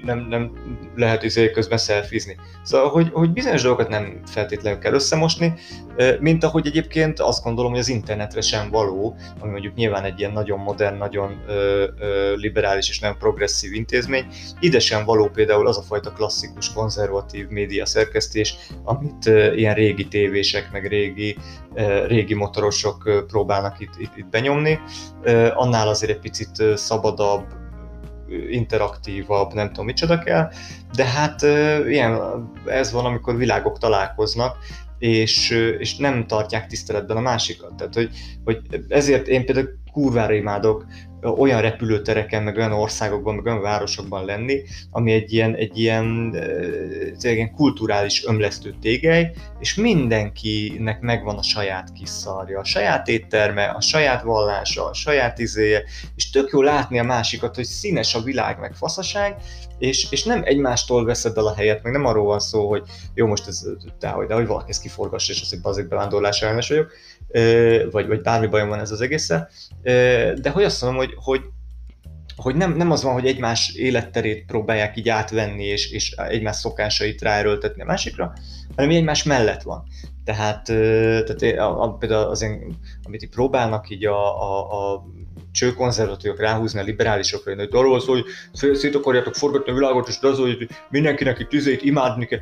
nem, 0.03 0.19
nem 0.19 0.53
lehet 0.95 1.23
izé 1.23 1.51
közben 1.51 1.79
szelfizni. 1.79 2.37
Szóval, 2.62 2.88
hogy, 2.88 3.11
hogy 3.12 3.31
bizonyos 3.31 3.62
dolgokat 3.62 3.88
nem 3.88 4.21
feltétlenül 4.27 4.79
kell 4.79 4.93
összemosni, 4.93 5.55
mint 6.21 6.45
ahogy 6.45 6.67
egyébként 6.67 7.21
azt 7.21 7.43
gondolom, 7.43 7.71
hogy 7.71 7.81
az 7.81 7.88
internetre 7.88 8.41
sem 8.41 8.71
való, 8.71 9.17
ami 9.41 9.51
mondjuk 9.51 9.75
nyilván 9.75 10.05
egy 10.05 10.19
ilyen 10.19 10.33
nagyon 10.33 10.59
modern, 10.59 10.97
nagyon 10.97 11.43
ö, 11.47 11.87
ö, 11.99 12.35
liberális 12.37 12.88
és 12.88 12.99
nem 12.99 13.17
progresszív 13.17 13.73
intézmény, 13.73 14.27
ide 14.61 14.79
sem 14.79 15.05
való 15.05 15.29
például 15.29 15.67
az 15.67 15.79
a 15.79 15.83
fajta 15.83 16.12
klasszikus, 16.12 16.73
konzervatív 16.73 17.49
média 17.49 17.87
szerkesztés, 17.87 18.57
amit 18.85 19.27
ö, 19.27 19.53
ilyen 19.55 19.75
régi 19.75 20.09
tévések, 20.09 20.73
meg 20.73 20.87
régi, 20.87 21.37
ö, 21.75 22.07
régi 22.07 22.35
motorosok 22.35 23.25
próbálnak 23.27 23.81
itt, 23.81 23.95
itt, 23.99 24.17
itt 24.17 24.29
benyomni. 24.29 24.79
Ö, 25.23 25.49
annál 25.55 25.88
azért 25.88 26.12
egy 26.12 26.21
picit 26.21 26.62
szabadabb, 26.75 27.45
interaktívabb, 28.51 29.53
nem 29.53 29.67
tudom 29.67 29.85
micsoda 29.85 30.19
kell, 30.19 30.51
de 30.93 31.05
hát 31.05 31.43
ilyen, 31.88 32.21
ez 32.67 32.93
van, 32.93 33.05
amikor 33.05 33.37
világok 33.37 33.79
találkoznak, 33.79 34.57
és, 34.99 35.51
és 35.79 35.97
nem 35.97 36.27
tartják 36.27 36.67
tiszteletben 36.67 37.17
a 37.17 37.21
másikat. 37.21 37.75
Tehát, 37.75 37.95
hogy, 37.95 38.11
hogy 38.45 38.61
ezért 38.88 39.29
én 39.29 39.45
például 39.45 39.69
kurvára 39.92 40.35
imádok 40.35 40.87
olyan 41.22 41.61
repülőtereken, 41.61 42.42
meg 42.42 42.57
olyan 42.57 42.72
országokban, 42.72 43.35
meg 43.35 43.44
olyan 43.46 43.61
városokban 43.61 44.24
lenni, 44.24 44.62
ami 44.90 45.12
egy 45.12 45.33
ilyen, 45.33 45.55
egy 45.55 45.79
ilyen, 45.79 46.35
egy 47.20 47.24
ilyen 47.24 47.55
kulturális 47.55 48.27
ömlesztő 48.27 48.74
tégely, 48.81 49.33
és 49.59 49.74
mindenkinek 49.74 51.01
megvan 51.01 51.37
a 51.37 51.42
saját 51.42 51.92
kis 51.92 52.09
szarja, 52.09 52.59
a 52.59 52.64
saját 52.64 53.09
étterme, 53.09 53.64
a 53.64 53.81
saját 53.81 54.22
vallása, 54.22 54.88
a 54.88 54.94
saját 54.94 55.38
izéje, 55.38 55.83
és 56.16 56.31
tök 56.31 56.51
jó 56.53 56.62
látni 56.62 56.98
a 56.98 57.05
másikat, 57.05 57.55
hogy 57.55 57.64
színes 57.64 58.14
a 58.14 58.22
világ, 58.22 58.59
meg 58.59 58.74
faszaság, 58.74 59.37
és, 59.79 60.11
és 60.11 60.24
nem 60.24 60.42
egymástól 60.44 61.05
veszed 61.05 61.37
el 61.37 61.46
a 61.46 61.55
helyet, 61.55 61.83
meg 61.83 61.92
nem 61.92 62.05
arról 62.05 62.24
van 62.24 62.40
szó, 62.40 62.68
hogy 62.68 62.83
jó, 63.14 63.27
most 63.27 63.46
ez, 63.46 63.66
de 63.98 64.09
hogy, 64.09 64.27
de 64.27 64.35
hogy 64.35 64.46
valaki 64.46 64.70
ezt 64.70 64.83
kiforgassa, 64.83 65.33
és 65.33 65.40
az, 65.40 65.48
hogy 65.48 65.61
bazzik 65.61 65.88
bevándorlás 65.88 66.42
ellenes 66.42 66.68
vagyok, 66.68 66.92
vagy, 67.91 68.07
vagy 68.07 68.21
bármi 68.21 68.47
bajom 68.47 68.69
van 68.69 68.81
ez 68.81 68.91
az 68.91 69.01
egészen, 69.01 69.49
de 70.41 70.51
hogy 70.53 70.64
azt 70.64 70.83
mondom, 70.83 70.99
hogy, 70.99 71.14
hogy 71.17 71.41
hogy 72.37 72.55
nem, 72.55 72.77
nem 72.77 72.91
az 72.91 73.03
van, 73.03 73.12
hogy 73.12 73.27
egymás 73.27 73.75
életterét 73.75 74.45
próbálják 74.47 74.97
így 74.97 75.09
átvenni, 75.09 75.64
és, 75.64 75.91
és 75.91 76.11
egymás 76.11 76.57
szokásait 76.57 77.23
ráerőltetni 77.23 77.83
a 77.83 77.85
másikra, 77.85 78.33
hanem 78.77 78.91
egymás 78.91 79.23
mellett 79.23 79.62
van. 79.62 79.85
Tehát, 80.25 80.64
tehát 81.25 81.43
a, 81.43 81.83
a, 81.83 81.93
például 81.93 82.31
az, 82.31 82.47
amit 83.03 83.23
így 83.23 83.31
próbálnak 83.31 83.91
így 83.91 84.07
a, 84.07 84.43
a, 84.43 84.93
a 84.93 85.05
csőkonzervatívok 85.53 86.41
ráhúzni 86.41 86.81
a 86.81 86.83
liberálisokra, 86.83 87.55
hogy 87.55 87.69
arról 87.73 88.01
szól, 88.01 88.25
hogy 88.61 88.75
szét 88.75 88.95
akarjátok 88.95 89.35
forgatni 89.35 89.71
a 89.71 89.75
világot, 89.75 90.09
és 90.09 90.19
az, 90.21 90.38
hogy 90.38 90.69
mindenkinek 90.91 91.38
itt 91.38 91.49
tüzét 91.49 91.83
imádni 91.83 92.27
kell, 92.27 92.41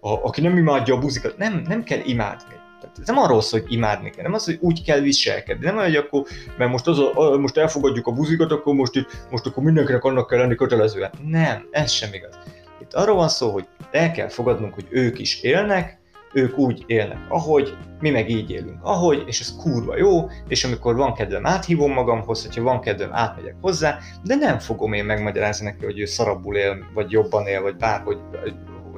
aki 0.00 0.40
nem 0.40 0.56
imádja 0.56 0.94
a 0.94 0.98
buzikat, 0.98 1.38
nem, 1.38 1.62
nem 1.68 1.82
kell 1.82 2.00
imádni. 2.04 2.54
Ez 3.00 3.06
nem 3.06 3.18
arról 3.18 3.40
szól, 3.40 3.60
hogy 3.60 3.72
imádni 3.72 4.10
kell, 4.10 4.22
nem 4.22 4.32
az, 4.32 4.44
hogy 4.44 4.58
úgy 4.60 4.84
kell 4.84 5.00
viselkedni. 5.00 5.64
Nem 5.64 5.76
hogy 5.76 5.96
akkor, 5.96 6.22
mert 6.58 6.70
most, 6.70 6.86
az 6.86 6.98
a, 6.98 7.38
most 7.38 7.56
elfogadjuk 7.56 8.06
a 8.06 8.12
buzikat, 8.12 8.52
akkor 8.52 8.74
most, 8.74 8.96
itt, 8.96 9.26
most 9.30 9.46
akkor 9.46 9.62
mindenkinek 9.62 10.04
annak 10.04 10.26
kell 10.28 10.38
lenni 10.38 10.54
kötelezően. 10.54 11.10
Nem, 11.26 11.68
ez 11.70 11.90
sem 11.90 12.12
igaz. 12.12 12.38
Itt 12.80 12.94
arról 12.94 13.16
van 13.16 13.28
szó, 13.28 13.50
hogy 13.50 13.66
el 13.90 14.10
kell 14.10 14.28
fogadnunk, 14.28 14.74
hogy 14.74 14.86
ők 14.90 15.18
is 15.18 15.42
élnek, 15.42 15.98
ők 16.32 16.58
úgy 16.58 16.84
élnek, 16.86 17.18
ahogy, 17.28 17.76
mi 18.00 18.10
meg 18.10 18.30
így 18.30 18.50
élünk, 18.50 18.78
ahogy, 18.82 19.22
és 19.26 19.40
ez 19.40 19.56
kurva 19.56 19.96
jó, 19.96 20.28
és 20.48 20.64
amikor 20.64 20.96
van 20.96 21.14
kedvem, 21.14 21.46
áthívom 21.46 21.92
magamhoz, 21.92 22.46
hogyha 22.46 22.62
van 22.62 22.80
kedvem, 22.80 23.10
átmegyek 23.12 23.54
hozzá, 23.60 23.98
de 24.24 24.34
nem 24.34 24.58
fogom 24.58 24.92
én 24.92 25.04
megmagyarázni 25.04 25.64
neki, 25.64 25.84
hogy 25.84 25.98
ő 25.98 26.04
szarabbul 26.04 26.56
él, 26.56 26.84
vagy 26.94 27.10
jobban 27.10 27.46
él, 27.46 27.62
vagy 27.62 27.76
bárhogy, 27.76 28.18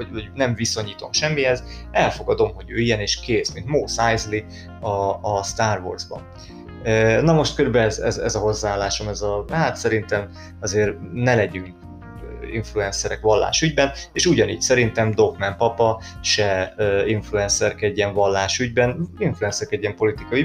vagy, 0.00 0.12
vagy 0.12 0.30
nem 0.34 0.54
viszonyítom 0.54 1.12
semmihez, 1.12 1.62
elfogadom, 1.90 2.54
hogy 2.54 2.70
ő 2.70 2.78
ilyen 2.78 3.00
és 3.00 3.20
kész, 3.20 3.52
mint 3.52 3.66
Mos 3.66 3.96
Eisley 3.96 4.40
a, 4.80 5.18
a 5.22 5.42
Star 5.42 5.80
Wars-ban. 5.80 6.22
Na 7.22 7.32
most 7.32 7.54
körülbelül 7.54 7.88
ez, 7.88 7.98
ez, 7.98 8.16
ez 8.16 8.34
a 8.34 8.38
hozzáállásom, 8.38 9.08
ez 9.08 9.22
a, 9.22 9.44
hát 9.50 9.76
szerintem 9.76 10.30
azért 10.60 10.96
ne 11.12 11.34
legyünk 11.34 11.74
influencerek 12.52 13.20
vallásügyben, 13.20 13.92
és 14.12 14.26
ugyanígy 14.26 14.60
szerintem 14.60 15.10
Dokman 15.10 15.56
papa 15.56 16.02
se 16.22 16.74
influencerkedjen 17.06 18.14
vallásügyben, 18.14 19.08
influencerkedjen 19.18 19.96
politika. 19.96 20.36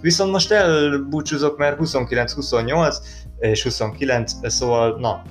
Viszont 0.00 0.32
most 0.32 0.50
elbúcsúzok, 0.50 1.58
mert 1.58 1.78
29-28 1.80 2.96
és 3.38 3.62
29, 3.62 4.32
szóval 4.42 4.98
na, 4.98 5.22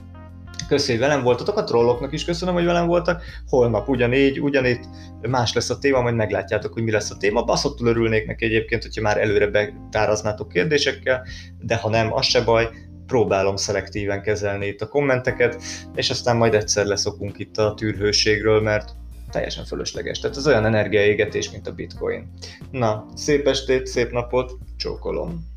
Köszi, 0.69 0.91
hogy 0.91 0.99
velem 0.99 1.23
voltatok, 1.23 1.57
a 1.57 1.63
trolloknak 1.63 2.13
is 2.13 2.25
köszönöm, 2.25 2.53
hogy 2.53 2.65
velem 2.65 2.87
voltak. 2.87 3.23
Holnap 3.47 3.87
ugyanígy, 3.87 4.39
ugyanitt 4.39 4.83
más 5.21 5.53
lesz 5.53 5.69
a 5.69 5.79
téma, 5.79 6.01
majd 6.01 6.15
meglátjátok, 6.15 6.73
hogy 6.73 6.83
mi 6.83 6.91
lesz 6.91 7.11
a 7.11 7.17
téma. 7.17 7.43
Baszottul 7.43 7.87
örülnék 7.87 8.25
neki 8.25 8.45
egyébként, 8.45 8.83
hogyha 8.83 9.01
már 9.01 9.17
előre 9.17 9.47
betáraznátok 9.47 10.49
kérdésekkel, 10.49 11.25
de 11.61 11.75
ha 11.75 11.89
nem, 11.89 12.13
az 12.13 12.25
se 12.25 12.41
baj, 12.43 12.69
próbálom 13.05 13.55
szelektíven 13.55 14.21
kezelni 14.21 14.65
itt 14.65 14.81
a 14.81 14.87
kommenteket, 14.87 15.61
és 15.95 16.09
aztán 16.09 16.37
majd 16.37 16.53
egyszer 16.53 16.85
leszokunk 16.85 17.39
itt 17.39 17.57
a 17.57 17.73
tűrhőségről, 17.73 18.61
mert 18.61 18.91
teljesen 19.31 19.65
fölösleges. 19.65 20.19
Tehát 20.19 20.37
ez 20.37 20.47
olyan 20.47 20.65
energiaégetés, 20.65 21.51
mint 21.51 21.67
a 21.67 21.73
bitcoin. 21.73 22.31
Na, 22.71 23.05
szép 23.15 23.47
estét, 23.47 23.85
szép 23.85 24.11
napot, 24.11 24.57
csókolom! 24.77 25.48